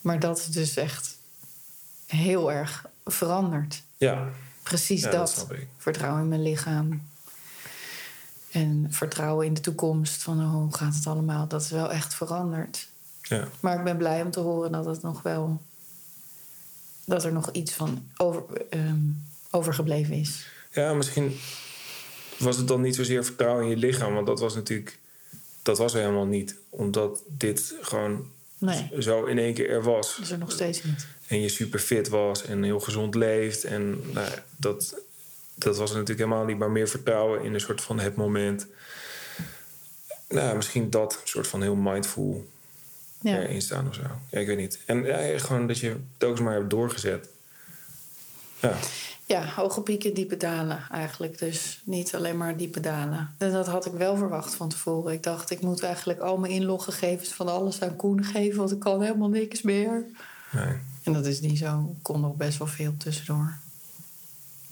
[0.00, 1.18] Maar dat is dus echt
[2.06, 3.82] heel erg veranderd.
[3.96, 4.32] Ja,
[4.68, 5.46] Precies Ja, dat.
[5.76, 7.02] Vertrouwen in mijn lichaam.
[8.50, 10.22] En vertrouwen in de toekomst.
[10.22, 11.48] Van oh, hoe gaat het allemaal?
[11.48, 12.88] Dat is wel echt veranderd.
[13.22, 15.60] ja, Maar ik ben blij om te horen dat het nog wel.
[17.04, 18.98] dat er nog iets van over, ehm,
[19.50, 20.46] overgebleven is.
[20.70, 21.36] ja, misschien
[22.38, 24.98] was het dan niet zozeer vertrouwen in je lichaam, want dat was natuurlijk.
[25.62, 28.26] Dat was er helemaal niet, omdat dit gewoon
[28.58, 30.14] Nee, zo in één keer er was.
[30.16, 31.06] dat is er nog steeds niet.
[31.26, 33.64] en je super fit was en heel gezond leeft.
[33.64, 34.94] En nou, dat,
[35.58, 38.66] dat was natuurlijk helemaal niet, maar meer vertrouwen in een soort van het moment.
[40.28, 42.48] Nou, misschien dat soort van heel mindful
[43.20, 44.02] Ja, erin staan of zo.
[44.30, 44.78] Ja, ik weet niet.
[44.86, 47.28] En ja, gewoon dat je telkens maar hebt doorgezet.
[48.60, 48.76] Ja,
[49.26, 51.38] ja hoge pieken, diepe dalen eigenlijk.
[51.38, 53.34] Dus niet alleen maar diepe dalen.
[53.38, 55.12] En dat had ik wel verwacht van tevoren.
[55.12, 58.78] Ik dacht, ik moet eigenlijk al mijn inloggegevens van alles aan Koen geven, want ik
[58.78, 60.04] kan helemaal niks meer.
[60.50, 60.76] nee.
[61.02, 61.94] En dat is niet zo.
[61.96, 63.58] Ik kon nog best wel veel tussendoor.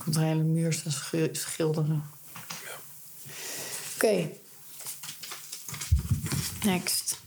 [0.07, 2.05] Een hele muur staan schi- schilderen.
[3.95, 4.31] Oké.
[6.65, 7.19] Next.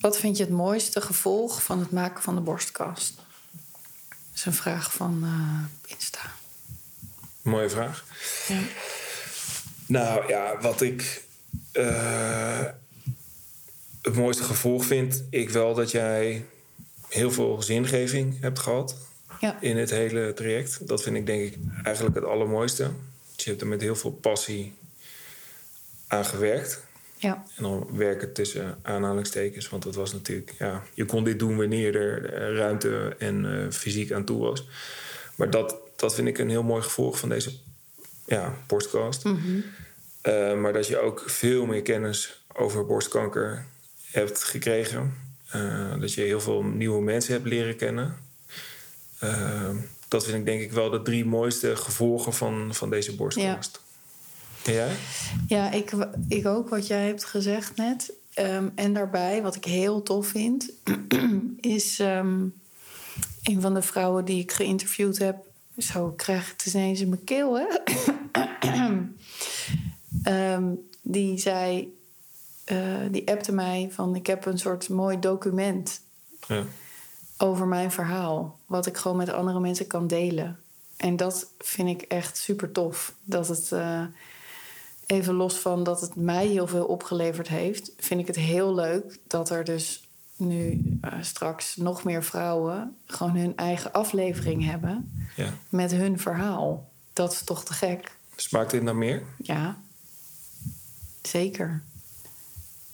[0.00, 3.16] Wat vind je het mooiste gevolg van het maken van de borstkast?
[3.16, 6.32] Dat is een vraag van eh, Insta.
[7.42, 8.04] Mooie vraag.
[8.48, 8.60] Ja.
[9.86, 11.24] Nou ja, wat ik
[11.72, 12.64] eh,
[14.02, 16.46] het mooiste gevolg vind, ik wel dat jij
[17.08, 18.96] heel veel zingeving hebt gehad
[19.40, 19.60] Ja.
[19.60, 20.88] in het hele traject.
[20.88, 22.90] Dat vind ik denk ik eigenlijk het allermooiste.
[23.34, 24.72] Dus je hebt er met heel veel passie
[26.06, 26.82] aan gewerkt.
[27.16, 27.44] Ja.
[27.56, 29.68] En dan werken tussen aanhalingstekens.
[29.68, 33.70] Want dat was natuurlijk, ja, je kon dit doen wanneer er eh, ruimte en eh,
[33.70, 34.68] fysiek aan toe was.
[35.34, 37.50] Maar dat, dat vind ik een heel mooi gevolg van deze
[38.26, 39.24] ja, borstcast.
[40.20, 43.64] Eh, maar dat je ook veel meer kennis over borstkanker
[44.10, 45.14] hebt gekregen.
[46.00, 48.16] Dat je heel veel nieuwe mensen hebt leren kennen.
[49.20, 49.70] Eh,
[50.08, 53.80] dat vind ik denk ik wel de drie mooiste gevolgen van, van deze borstcast.
[54.64, 54.96] En jij?
[55.46, 55.92] Ja, ik,
[56.28, 58.12] ik ook wat jij hebt gezegd net.
[58.34, 60.72] Ehm, en daarbij, wat ik heel tof vind,
[61.60, 62.44] is ehm,
[63.42, 65.36] een van de vrouwen die ik geïnterviewd heb.
[65.78, 67.66] Zo krijg ik het ineens in mijn keel, hè?
[70.22, 70.64] Ehm,
[71.02, 71.94] die zei,
[72.64, 72.78] eh,
[73.10, 76.00] die appte mij van: Ik heb een soort mooi document
[76.46, 76.64] Ja.
[77.40, 78.58] Over mijn verhaal.
[78.66, 80.58] Wat ik gewoon met andere mensen kan delen.
[80.96, 83.14] En dat vind ik echt super tof.
[83.24, 84.02] Dat het, eh,
[85.06, 89.18] even los van dat het mij heel veel opgeleverd heeft, vind ik het heel leuk
[89.26, 90.04] dat er dus
[90.36, 95.54] nu eh, straks nog meer vrouwen gewoon hun eigen aflevering hebben ja.
[95.68, 96.88] met hun verhaal.
[97.12, 98.16] Dat is toch te gek?
[98.36, 99.22] Smaakt dit naar meer?
[99.36, 99.78] Ja,
[101.22, 101.82] zeker.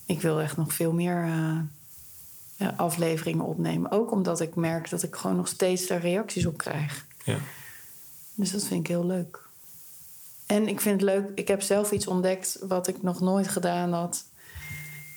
[0.07, 1.59] Ik wil echt nog veel meer eh,
[2.77, 3.91] afleveringen opnemen.
[3.91, 7.05] Ook omdat ik merk dat ik gewoon nog steeds daar reacties op krijg.
[7.25, 7.39] Ja.
[8.35, 9.39] Dus dat vind ik heel leuk.
[10.47, 13.93] En ik vind het leuk, ik heb zelf iets ontdekt wat ik nog nooit gedaan
[13.93, 14.25] had.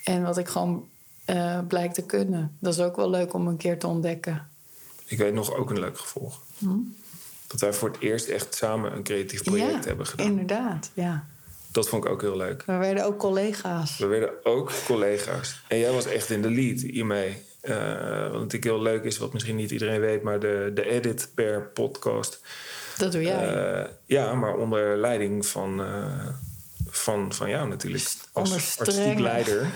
[0.04, 0.88] En wat ik gewoon
[1.26, 2.56] eh blijk te kunnen.
[2.60, 4.48] Dat is ook wel leuk om een keer te ontdekken.
[5.06, 6.42] Ik weet nog ook een leuk gevolg.
[7.48, 9.78] Dat wij voor het eerst echt samen een creatief project Hm?
[9.80, 10.26] ja, hebben gedaan.
[10.28, 10.90] inderdaad.
[10.94, 11.26] Ja.
[11.72, 12.64] Dat vond ik ook heel leuk.
[12.66, 13.98] We werden ook collega's.
[13.98, 15.62] We werden ook collega's.
[15.68, 17.38] En jij was echt in de lead hiermee.
[17.62, 21.30] Eh, wat natuurlijk heel leuk is, wat misschien niet iedereen weet, maar de, de edit
[21.36, 22.42] per podcast.
[22.98, 23.54] Dat doe jij.
[23.54, 26.28] Eh, ja, maar onder leiding van, eh,
[26.90, 28.04] van, van jou natuurlijk.
[28.32, 29.68] Als artistiek leider.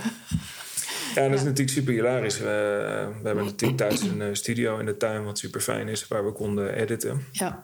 [1.16, 2.38] Ja, dat is natuurlijk super hilarisch.
[2.38, 2.46] We,
[3.22, 6.32] we hebben natuurlijk thuis een studio in de tuin, wat super fijn is, waar we
[6.32, 7.26] konden editen.
[7.32, 7.62] ja.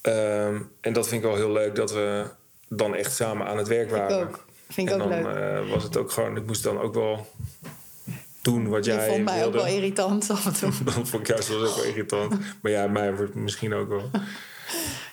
[0.00, 2.24] Ehm, en dat vind ik wel heel leuk dat we
[2.68, 4.20] dan echt samen aan het werk waren.
[4.20, 4.44] ook.
[4.68, 5.36] Vind ik en ook dan leuk.
[5.36, 7.26] eh, was het ook gewoon, ik moest dan ook wel
[8.42, 9.58] doen wat Je jij vond mij wilde.
[9.58, 10.70] ook wel irritant af en toe.
[10.94, 12.34] Dan vond ik juist wel ook wel irritant.
[12.60, 14.10] Maar ja, mij wordt misschien ook wel.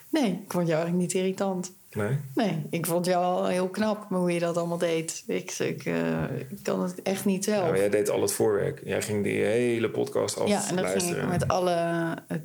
[0.09, 1.71] Nee, ik vond jou eigenlijk niet irritant.
[1.93, 2.17] Nee?
[2.35, 5.23] Nee, ik vond jou al heel knap hoe je dat allemaal deed.
[5.27, 7.69] Ik, ik, eh, ik kan het echt niet Ja, zelf.
[7.69, 8.81] maar jij deed al het voorwerk.
[8.85, 11.77] Jij ging die hele podcast af Ja, en dan ging ik met alle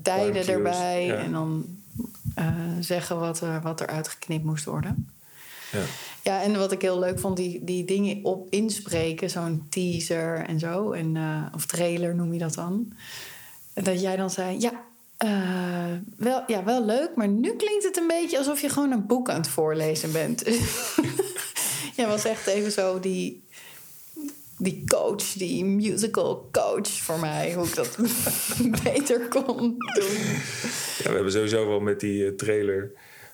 [0.02, 1.04] tijden erbij.
[1.06, 1.14] ja.
[1.14, 1.64] En dan
[2.34, 2.46] eh,
[2.80, 5.10] zeggen wat er, wat er uitgeknipt moest worden.
[5.72, 5.80] Ja.
[6.22, 9.30] Ja, en wat ik heel leuk vond, die, die dingen op inspreken.
[9.30, 10.92] Zo'n teaser en zo.
[10.92, 12.92] En, eh, of trailer noem je dat dan.
[13.74, 14.72] Dat jij dan zei, ja,
[15.16, 17.10] eh, wel, ja, wel leuk.
[17.14, 20.42] Maar nu klinkt het een beetje alsof je gewoon een boek aan het voorlezen bent.
[21.96, 23.47] Jij was echt even zo die,
[24.59, 27.52] die coach, die musical coach voor mij.
[27.54, 27.96] Hoe ik dat
[28.84, 30.18] beter kon doen.
[30.98, 32.90] Ja, we hebben sowieso wel met die eh, trailer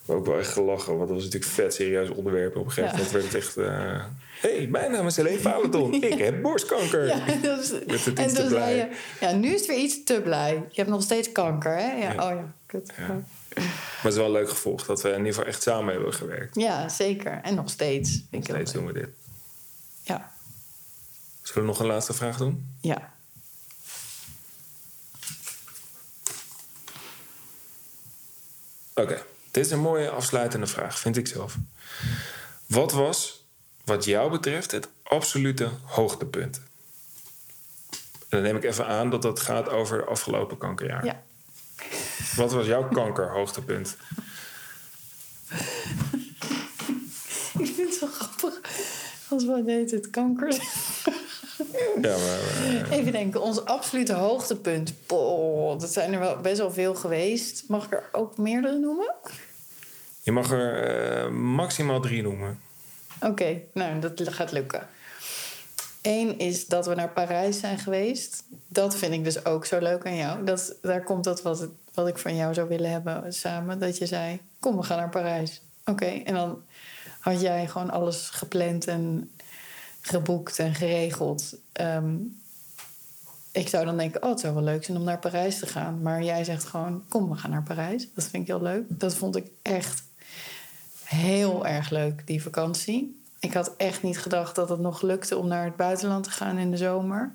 [0.07, 0.97] ook wel echt gelachen.
[0.97, 2.57] Want dat was natuurlijk vet serieus onderwerp.
[2.57, 2.97] Op een gegeven Ja.
[2.97, 3.57] moment werd het echt...
[3.57, 4.05] eh
[4.41, 5.93] hey, mijn naam is Helene Valenton.
[6.03, 7.07] Ik heb borstkanker.
[7.07, 8.77] Ja, het en iets te blij.
[8.77, 8.89] je,
[9.21, 10.53] ja, nu is het weer iets te blij.
[10.53, 11.93] Je hebt nog steeds kanker, hè?
[11.93, 12.93] Ja, oh ja, kut.
[12.97, 13.23] Maar
[14.03, 16.55] het is wel een leuk gevolg dat we in ieder geval echt samen hebben gewerkt.
[16.55, 17.41] Ja, zeker.
[17.43, 18.21] En nog steeds.
[18.31, 19.09] Heel Steeds doen we dit.
[20.03, 20.33] Ja,
[21.45, 22.77] Zullen we nog een laatste vraag doen?
[22.81, 23.13] ja.
[28.95, 31.57] Oké, dit is een mooie afsluitende vraag, vind ik zelf.
[32.67, 33.45] Wat was,
[33.85, 36.61] wat jou betreft, het absolute hoogtepunt?
[38.29, 41.05] En dan neem ik even aan dat dat gaat over het afgelopen kankerjaar.
[41.05, 41.23] ja.
[42.37, 43.97] Wat was jouw kankerhoogtepunt?
[47.59, 48.61] Ik vind het zo grappig
[49.29, 50.53] als we heet het kanker.
[52.03, 54.93] Ja, maar, Even denken, ons absolute hoogtepunt.
[55.07, 57.65] Boah, dat zijn er wel best wel veel geweest.
[57.69, 59.15] Mag ik er ook meerdere noemen?
[60.25, 62.61] je mag er eh, maximaal drie noemen.
[63.21, 64.89] Oké, nou, dat gaat lukken.
[66.03, 68.45] Eén is dat we naar Parijs zijn geweest.
[68.69, 70.45] Dat vind ik dus ook zo leuk aan jou.
[70.45, 73.79] Dat, daar komt dat wat, wat ik van jou zou willen hebben samen.
[73.79, 75.61] Dat je zei, kom, we gaan naar Parijs.
[75.85, 76.63] Oké, en dan
[77.21, 79.31] had jij gewoon alles gepland en
[80.07, 81.57] geboekt en geregeld.
[81.73, 82.15] Ehm,
[83.53, 86.03] ik zou dan denken, oh, het zou wel leuk zijn om naar Parijs te gaan.
[86.03, 88.09] Maar jij zegt gewoon, kom, we gaan naar Parijs.
[88.15, 88.85] Dat vind ik heel leuk.
[88.89, 90.03] Dat vond ik echt
[91.05, 93.21] heel erg leuk, die vakantie.
[93.39, 96.59] Ik had echt niet gedacht dat het nog lukte om naar het buitenland te gaan
[96.59, 97.33] in de zomer.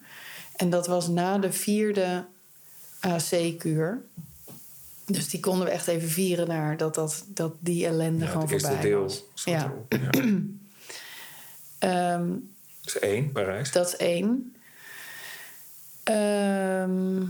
[0.56, 2.26] En dat was na de vierde
[3.00, 4.02] AC-kuur.
[5.06, 8.44] Dus die konden we echt even vieren naar dat, dat, dat die ellende Ja, gewoon
[8.44, 9.02] het eerste voorbij deel.
[9.02, 9.24] was.
[9.46, 9.74] Ja.
[9.90, 10.00] ja.
[11.80, 12.32] Ehm,
[12.94, 13.72] Dat is één, Parijs.
[13.72, 14.56] dat is één.
[16.04, 17.24] Ehm,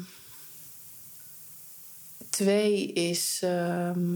[2.29, 3.39] twee is.
[3.43, 4.13] ehm,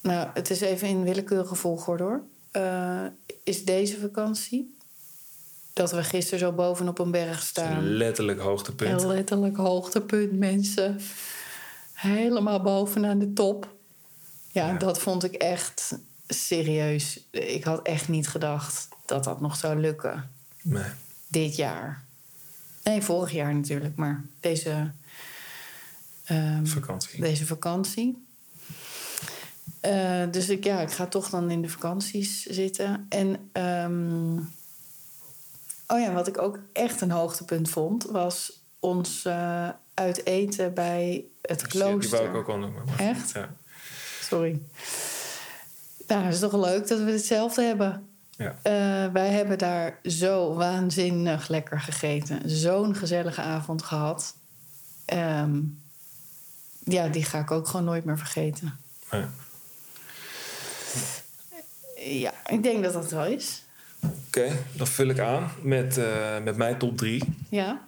[0.00, 2.22] nou, het is even in willekeurige volgorde hoor.
[2.50, 3.04] Eh,
[3.44, 4.74] is deze vakantie.
[5.72, 7.86] Dat we gisteren zo bovenop een berg staan.
[7.96, 9.02] letterlijk hoogtepunt.
[9.02, 11.00] Een letterlijk hoogtepunt, mensen.
[11.92, 13.72] Helemaal bovenaan de top.
[14.52, 14.78] Ja, Ja.
[14.78, 17.20] dat vond ik echt serieus.
[17.30, 20.30] Ik had echt niet gedacht dat dat nog zou lukken
[20.62, 20.84] Nee.
[21.28, 22.02] dit jaar.
[22.84, 24.90] Nee, vorig jaar natuurlijk, maar deze,
[26.24, 27.20] ehm, Vakantie.
[27.20, 28.26] deze vakantie.
[29.80, 33.06] Eh, dus ik, ja, ik ga toch dan in de vakanties zitten.
[33.08, 34.36] En ehm,
[35.86, 41.24] oh ja, wat ik ook echt een hoogtepunt vond, was ons eh, uit eten bij
[41.42, 42.34] het Die wou ik klooster.
[42.34, 42.84] ook al noemen.
[42.84, 43.30] maar- Echt?
[43.32, 43.54] Ja.
[44.20, 44.60] Sorry.
[46.06, 48.08] Nou, het is toch leuk dat we hetzelfde hebben.
[48.36, 48.56] Ja.
[48.62, 52.50] Eh, wij hebben daar zo waanzinnig lekker gegeten.
[52.50, 54.34] Zo'n gezellige avond gehad.
[55.04, 55.60] Ehm,
[56.84, 58.78] ja, die ga ik ook gewoon nooit meer vergeten.
[59.10, 59.24] Nee.
[62.20, 63.62] Ja, ik denk dat dat wel is.
[64.26, 67.22] Oké, dan vul ik aan met, eh, met mijn top drie.
[67.48, 67.80] Ja.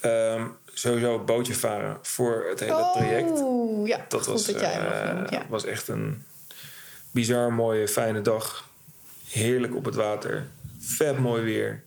[0.00, 3.30] Ehm, sowieso bootje varen voor het hele traject.
[3.30, 5.42] Oh, ja, Dat was, dat eh, noemt, ja.
[5.48, 6.24] was echt een
[7.10, 8.68] bizar mooie, fijne dag.
[9.34, 10.46] Heerlijk op het water.
[10.78, 11.82] Vet mooi weer.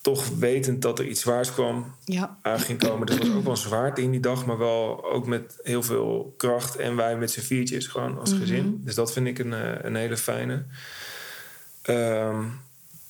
[0.00, 3.06] Toch wetend dat er iets zwaars kwam, Ja, aan ging komen.
[3.06, 6.34] Dus er was ook wel zwaarte in die dag, maar wel ook met heel veel
[6.36, 6.76] kracht.
[6.76, 8.80] En wij met z'n viertjes, gewoon als gezin.
[8.84, 10.64] Dus dat vind ik een, eh, een hele fijne.
[11.82, 12.44] Ehm,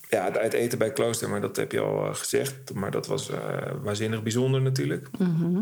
[0.09, 2.73] ja, het uit eten bij Klooster, maar dat heb je al eh, gezegd.
[2.73, 3.37] Maar dat was eh,
[3.81, 5.07] waanzinnig bijzonder natuurlijk.
[5.17, 5.59] Mhm.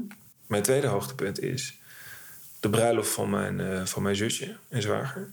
[0.48, 1.80] Mijn tweede hoogtepunt is
[2.60, 5.32] de bruiloft van mijn, van mijn zusje en zwager.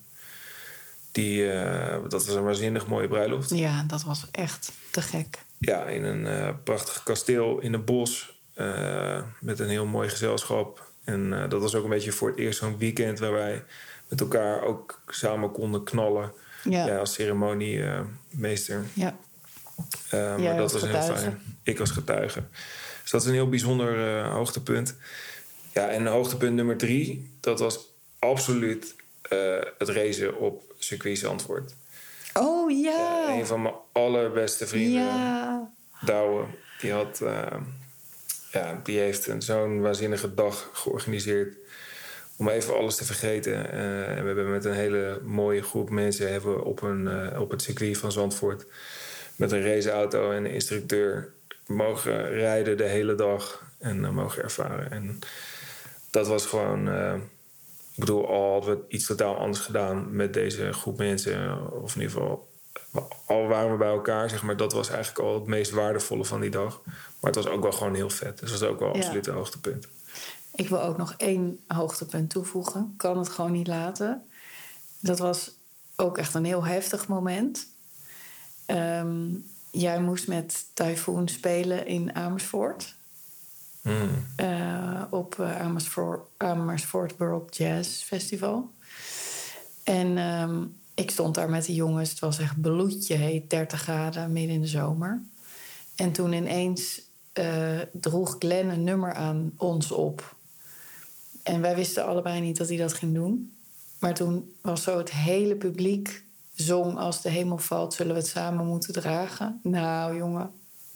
[1.18, 3.50] Die, eh, dat was een waanzinnig mooie bruiloft.
[3.50, 5.38] ja, dat was echt te gek.
[5.58, 8.36] Ja, in een eh, prachtig kasteel in een bos.
[8.54, 10.86] eh, met een heel mooi gezelschap.
[11.04, 13.64] En dat was ook een beetje voor het eerst zo'n weekend waar wij
[14.08, 16.32] met elkaar ook samen konden knallen.
[16.64, 18.84] Ja, Ja, als ceremoniemeester.
[18.92, 19.16] ja.
[20.10, 21.40] Maar dat was een heel fijn.
[21.62, 22.42] Ik als getuige.
[23.02, 24.94] Dus dat is een heel bijzonder hoogtepunt.
[25.72, 27.78] Ja, en hoogtepunt nummer drie, dat was
[28.18, 28.94] absoluut
[29.28, 31.74] eh, het racen op circuit Zandvoort.
[32.34, 33.34] Oh Ja, ja.
[33.38, 35.70] een van mijn allerbeste vrienden, Ja.
[36.04, 36.44] Douwe,
[36.80, 37.56] die, had, eh,
[38.52, 41.56] ja, die heeft een zo'n waanzinnige dag georganiseerd.
[42.36, 43.70] Om even alles te vergeten.
[43.70, 47.62] En we hebben met een hele mooie groep mensen hebben we op, een, op het
[47.62, 48.66] circuit van Zandvoort.
[49.36, 51.32] met een raceauto en een instructeur
[51.66, 53.62] mogen rijden de hele dag.
[53.78, 54.90] En mogen ervaren.
[54.90, 55.18] En
[56.10, 56.88] dat was gewoon.
[57.98, 61.70] Ik bedoel, al hadden we iets totaal anders gedaan met deze groep mensen.
[61.82, 62.48] Of in ieder geval,
[63.26, 64.56] al waren we bij elkaar, zeg maar.
[64.56, 66.80] Dat was eigenlijk al het meest waardevolle van die dag.
[66.84, 68.38] Maar het was ook wel gewoon heel vet.
[68.38, 68.98] Dus dat was ook wel Ja.
[68.98, 69.88] absoluut een hoogtepunt.
[70.54, 72.94] Ik wil ook nog één hoogtepunt toevoegen.
[72.96, 74.26] Kan het gewoon niet laten.
[75.00, 75.50] Dat was
[75.96, 77.66] ook echt een heel heftig moment.
[78.66, 79.26] Ehm,
[79.70, 82.94] jij moest met Typhoon spelen in Amersfoort.
[84.36, 88.70] Eh, op eh, Amersfoort, Amersfoort World Jazz Festival.
[89.84, 90.64] En ehm,
[90.94, 92.10] ik stond daar met de jongens.
[92.10, 95.22] Het was echt bloedje heet, 30 graden, midden in de zomer.
[95.94, 97.00] En toen ineens
[97.32, 100.36] eh, droeg Glenn een nummer aan ons op.
[101.42, 103.52] En wij wisten allebei niet dat hij dat ging doen.
[103.98, 106.22] Maar toen was zo het hele publiek
[106.54, 106.96] zong...
[106.96, 109.60] als de hemel valt, zullen we het samen moeten dragen.
[109.62, 110.50] Nou, jongen,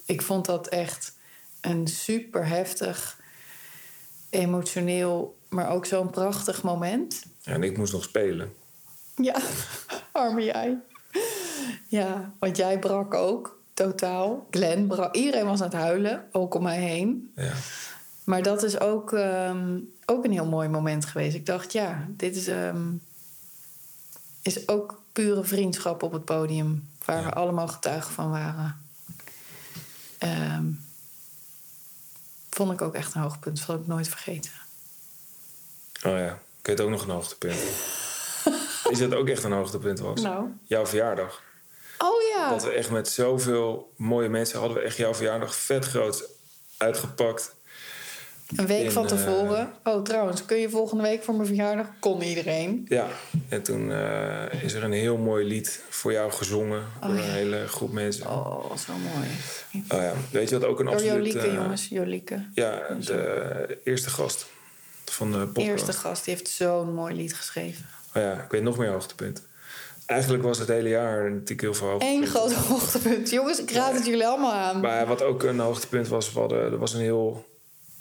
[0.05, 1.13] ik vond dat echt
[1.63, 3.21] een super heftig,
[4.31, 5.37] emotioneel...
[5.49, 7.23] maar ook zo'n prachtig moment.
[7.41, 8.53] Ja, en ik moest nog spelen.
[9.17, 9.37] Ja,
[10.13, 10.79] arme jij.
[11.89, 14.47] Ja, want jij brak ook totaal.
[14.51, 15.15] Glenn brak.
[15.15, 17.33] Iedereen was aan het huilen, ook om mij heen.
[17.37, 17.53] Ja.
[18.25, 21.35] Maar dat is ook, ehm, ook een heel mooi moment geweest.
[21.35, 22.91] Ik dacht, ja, dit is, ehm,
[24.43, 26.89] is ook pure vriendschap op het podium.
[27.05, 27.25] Waar Ja.
[27.25, 28.77] we allemaal getuigen van waren.
[30.19, 30.65] Ehm,
[32.55, 33.57] vond ik ook echt een hoogtepunt.
[33.57, 34.53] Dat zal ik nooit vergeten.
[36.05, 37.59] Oh ja, ik weet ook nog een hoogtepunt.
[38.91, 40.21] Is dat ook echt een hoogtepunt was?
[40.21, 40.49] Nou.
[40.65, 41.43] Jouw verjaardag.
[41.99, 42.51] Oh ja.
[42.51, 46.25] Dat we echt met zoveel mooie mensen hadden we echt jouw verjaardag vet groot
[46.77, 47.55] uitgepakt.
[48.57, 49.73] Een week van eh, tevoren.
[49.85, 51.87] Oh, trouwens, kun je volgende week voor mijn verjaardag?
[52.01, 52.87] Kon iedereen.
[52.89, 53.07] Ja,
[53.49, 57.23] en toen eh, is er een heel mooi lied voor jou gezongen door Oh, ja.
[57.25, 58.27] een hele groep mensen.
[58.27, 58.47] Oh.
[58.71, 59.29] Oh, zo mooi.
[60.03, 61.15] ja, weet je wat ook een Door absoluut...
[61.33, 61.89] Jolieke, eh, jongens.
[61.89, 62.47] Jolieke.
[62.55, 64.47] Ja, de eerste gast
[65.05, 65.67] van de podcast.
[65.67, 67.85] Eerste gast, die heeft zo'n mooi lied geschreven.
[68.15, 69.43] Oh ja, ik weet nog meer hoogtepunt.
[70.07, 72.27] eigenlijk was het hele jaar natuurlijk heel veel Eén hoogtepunten.
[72.29, 73.31] groot hoogtepunt.
[73.31, 74.81] Jongens, ik raad het jullie allemaal aan.
[74.81, 77.51] Maar wat ook een hoogtepunt was, we hadden, er was een heel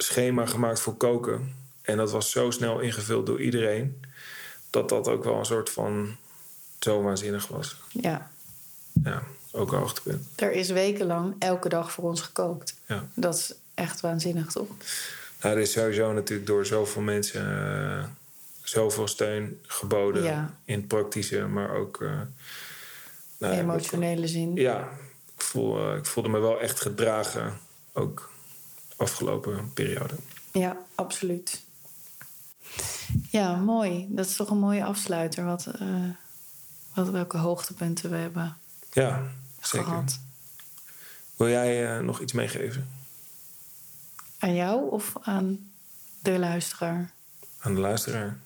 [0.04, 1.54] schema gemaakt voor koken.
[1.82, 4.02] En dat was zo snel ingevuld door iedereen.
[4.70, 6.16] Dat dat ook wel een soort van
[6.80, 7.76] zo waanzinnig was.
[7.90, 8.32] Ja,
[9.04, 10.26] Ja, ook een hoogtepunt.
[10.36, 12.76] er is wekenlang elke dag voor ons gekookt.
[12.86, 13.08] Ja.
[13.14, 14.68] Dat is echt waanzinnig, toch?
[15.42, 18.04] Nou, er is sowieso natuurlijk door zoveel mensen eh,
[18.62, 20.24] zoveel steun geboden.
[20.24, 20.54] Ja.
[20.66, 22.02] In praktische, maar ook...
[22.02, 22.20] eh,
[23.38, 24.56] nou Emotionele zin.
[24.56, 24.90] Ja,
[25.36, 27.60] ik, voel, eh, ik voelde me wel echt gedragen.
[27.94, 28.31] Ook
[29.02, 30.16] afgelopen periode.
[30.52, 31.62] Ja, absoluut.
[33.30, 34.06] Ja, mooi.
[34.10, 35.46] Dat is toch een mooie afsluiter.
[35.46, 35.88] Wat, eh,
[36.94, 38.58] wat, welke hoogtepunten we hebben
[38.92, 39.24] Ja,
[39.62, 39.88] zeker.
[39.88, 40.20] gehad.
[41.36, 42.90] Wil jij eh, nog iets meegeven
[44.40, 45.72] Aan jou of aan
[46.20, 47.12] de luisteraar?
[47.60, 48.38] aan de luisteraar?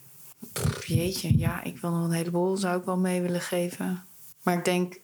[0.52, 4.04] Pff, jeetje, ja, ik wil nog een heleboel, zou ik wel mee willen geven.
[4.42, 4.96] Maar ik denk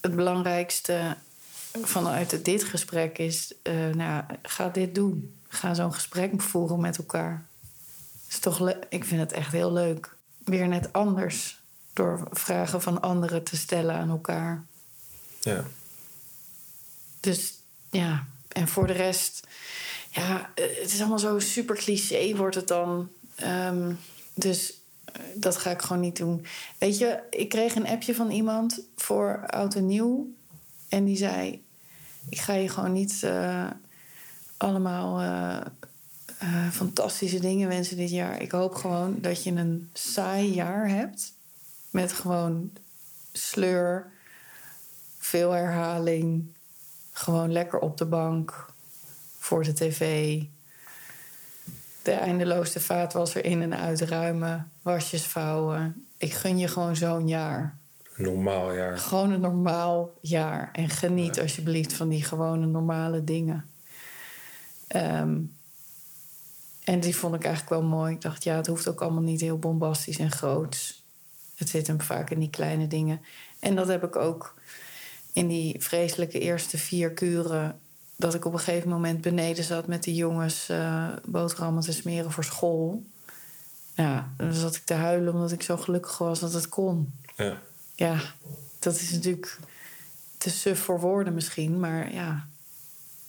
[0.00, 1.16] het belangrijkste
[1.82, 5.34] vanuit dit gesprek is: eh, nou, ga dit doen.
[5.48, 7.46] Ga zo'n gesprek voeren met elkaar.
[8.28, 10.14] Is toch ik vind het echt heel leuk.
[10.44, 11.62] Weer net anders.
[11.92, 14.64] Door vragen van anderen te stellen aan elkaar.
[15.40, 15.64] Ja,
[17.20, 17.54] Dus
[17.90, 19.46] ja, en voor de rest,
[20.10, 23.08] ja, eh, het is allemaal zo super cliché wordt het dan.
[23.34, 23.92] Ehm,
[24.34, 26.46] dus eh, dat ga ik gewoon niet doen.
[26.78, 30.34] Weet je, ik kreeg een appje van iemand voor oud en nieuw.
[30.94, 31.64] En die zei:
[32.28, 33.70] Ik ga je gewoon niet eh,
[34.56, 35.60] allemaal eh,
[36.38, 38.42] eh, fantastische dingen wensen dit jaar.
[38.42, 41.32] Ik hoop gewoon dat je een saai jaar hebt.
[41.90, 42.72] Met gewoon
[43.32, 44.10] sleur,
[45.18, 46.46] veel herhaling.
[47.12, 48.66] Gewoon lekker op de bank,
[49.38, 50.40] voor de tv.
[52.02, 56.06] De eindeloosste vaatwasser in en uitruimen, wasjes vouwen.
[56.16, 57.76] Ik gun je gewoon zo'n jaar.
[58.14, 58.98] Een normaal jaar.
[58.98, 60.68] Gewoon een normaal jaar.
[60.72, 63.70] En geniet alsjeblieft van die gewone normale dingen.
[64.86, 65.38] Ehm,
[66.84, 68.14] en die vond ik eigenlijk wel mooi.
[68.14, 71.02] Ik dacht, ja, het hoeft ook allemaal niet heel bombastisch en groots.
[71.54, 73.20] Het zit hem vaak in die kleine dingen.
[73.58, 74.54] En dat heb ik ook
[75.32, 77.78] in die vreselijke eerste vier kuren.
[78.16, 82.32] Dat ik op een gegeven moment beneden zat met de jongens eh, boterhammen te smeren
[82.32, 83.04] voor school.
[83.94, 87.12] Ja, dan zat ik te huilen omdat ik zo gelukkig was dat het kon.
[87.36, 87.60] Ja.
[87.94, 88.20] Ja,
[88.78, 89.58] dat is natuurlijk
[90.38, 92.46] te suf voor woorden misschien, maar ja,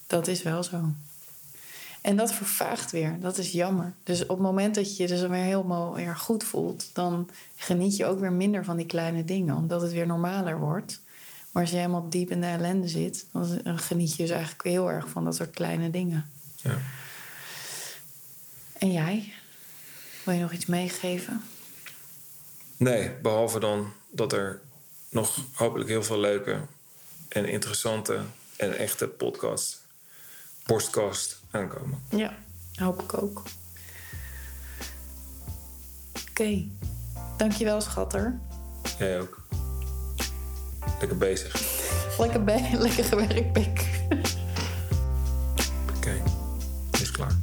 [0.08, 0.94] dat is wel zo.
[2.02, 3.94] En dat vervaagt weer, dat is jammer.
[4.04, 7.96] Dus op het moment dat je je dus weer helemaal weer goed voelt, dan geniet
[7.96, 11.02] je ook weer minder van die kleine dingen, omdat het weer normaler wordt.
[11.52, 14.92] Maar als je helemaal diep in de ellende zit, dan geniet je dus eigenlijk heel
[14.92, 16.30] erg van dat soort kleine dingen.
[16.56, 16.78] ja.
[18.78, 19.34] En jij?
[20.24, 21.42] Wil je nog iets meegeven?
[22.78, 24.62] Nee, behalve dan dat er
[25.10, 26.60] nog hopelijk heel veel leuke
[27.28, 28.20] en interessante
[28.58, 29.78] en echte podcasts,
[30.64, 32.04] podcast aankomen.
[32.10, 32.34] Ja,
[32.76, 33.42] hoop ik ook.
[36.30, 36.64] Oké,
[37.38, 38.40] dankjewel schatter.
[39.00, 39.44] Jij ook.
[41.00, 41.62] Lekker bezig.
[42.18, 43.90] Lekker, be- lekker gewerkt, Pik.
[45.98, 46.22] Oké,
[47.02, 47.36] is klaar.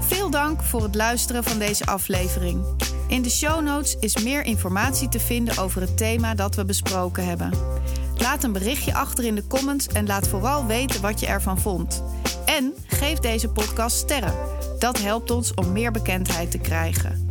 [0.00, 2.64] Veel dank voor het luisteren van deze aflevering.
[3.08, 7.24] In de show notes is meer informatie te vinden over het thema dat we besproken
[7.24, 7.52] hebben.
[8.16, 12.02] Laat een berichtje achter in de comments en laat vooral weten wat je ervan vond.
[12.44, 14.34] En geef deze podcast sterren.
[14.78, 17.28] Dat helpt ons om meer bekendheid te krijgen.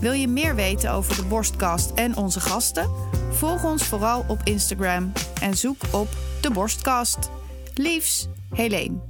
[0.00, 2.90] Wil je meer weten over de Borstkast en onze gasten?
[3.30, 6.08] Volg ons vooral op Instagram en zoek op
[6.40, 7.30] de Borstkast.
[7.74, 9.09] Liefs, Helene.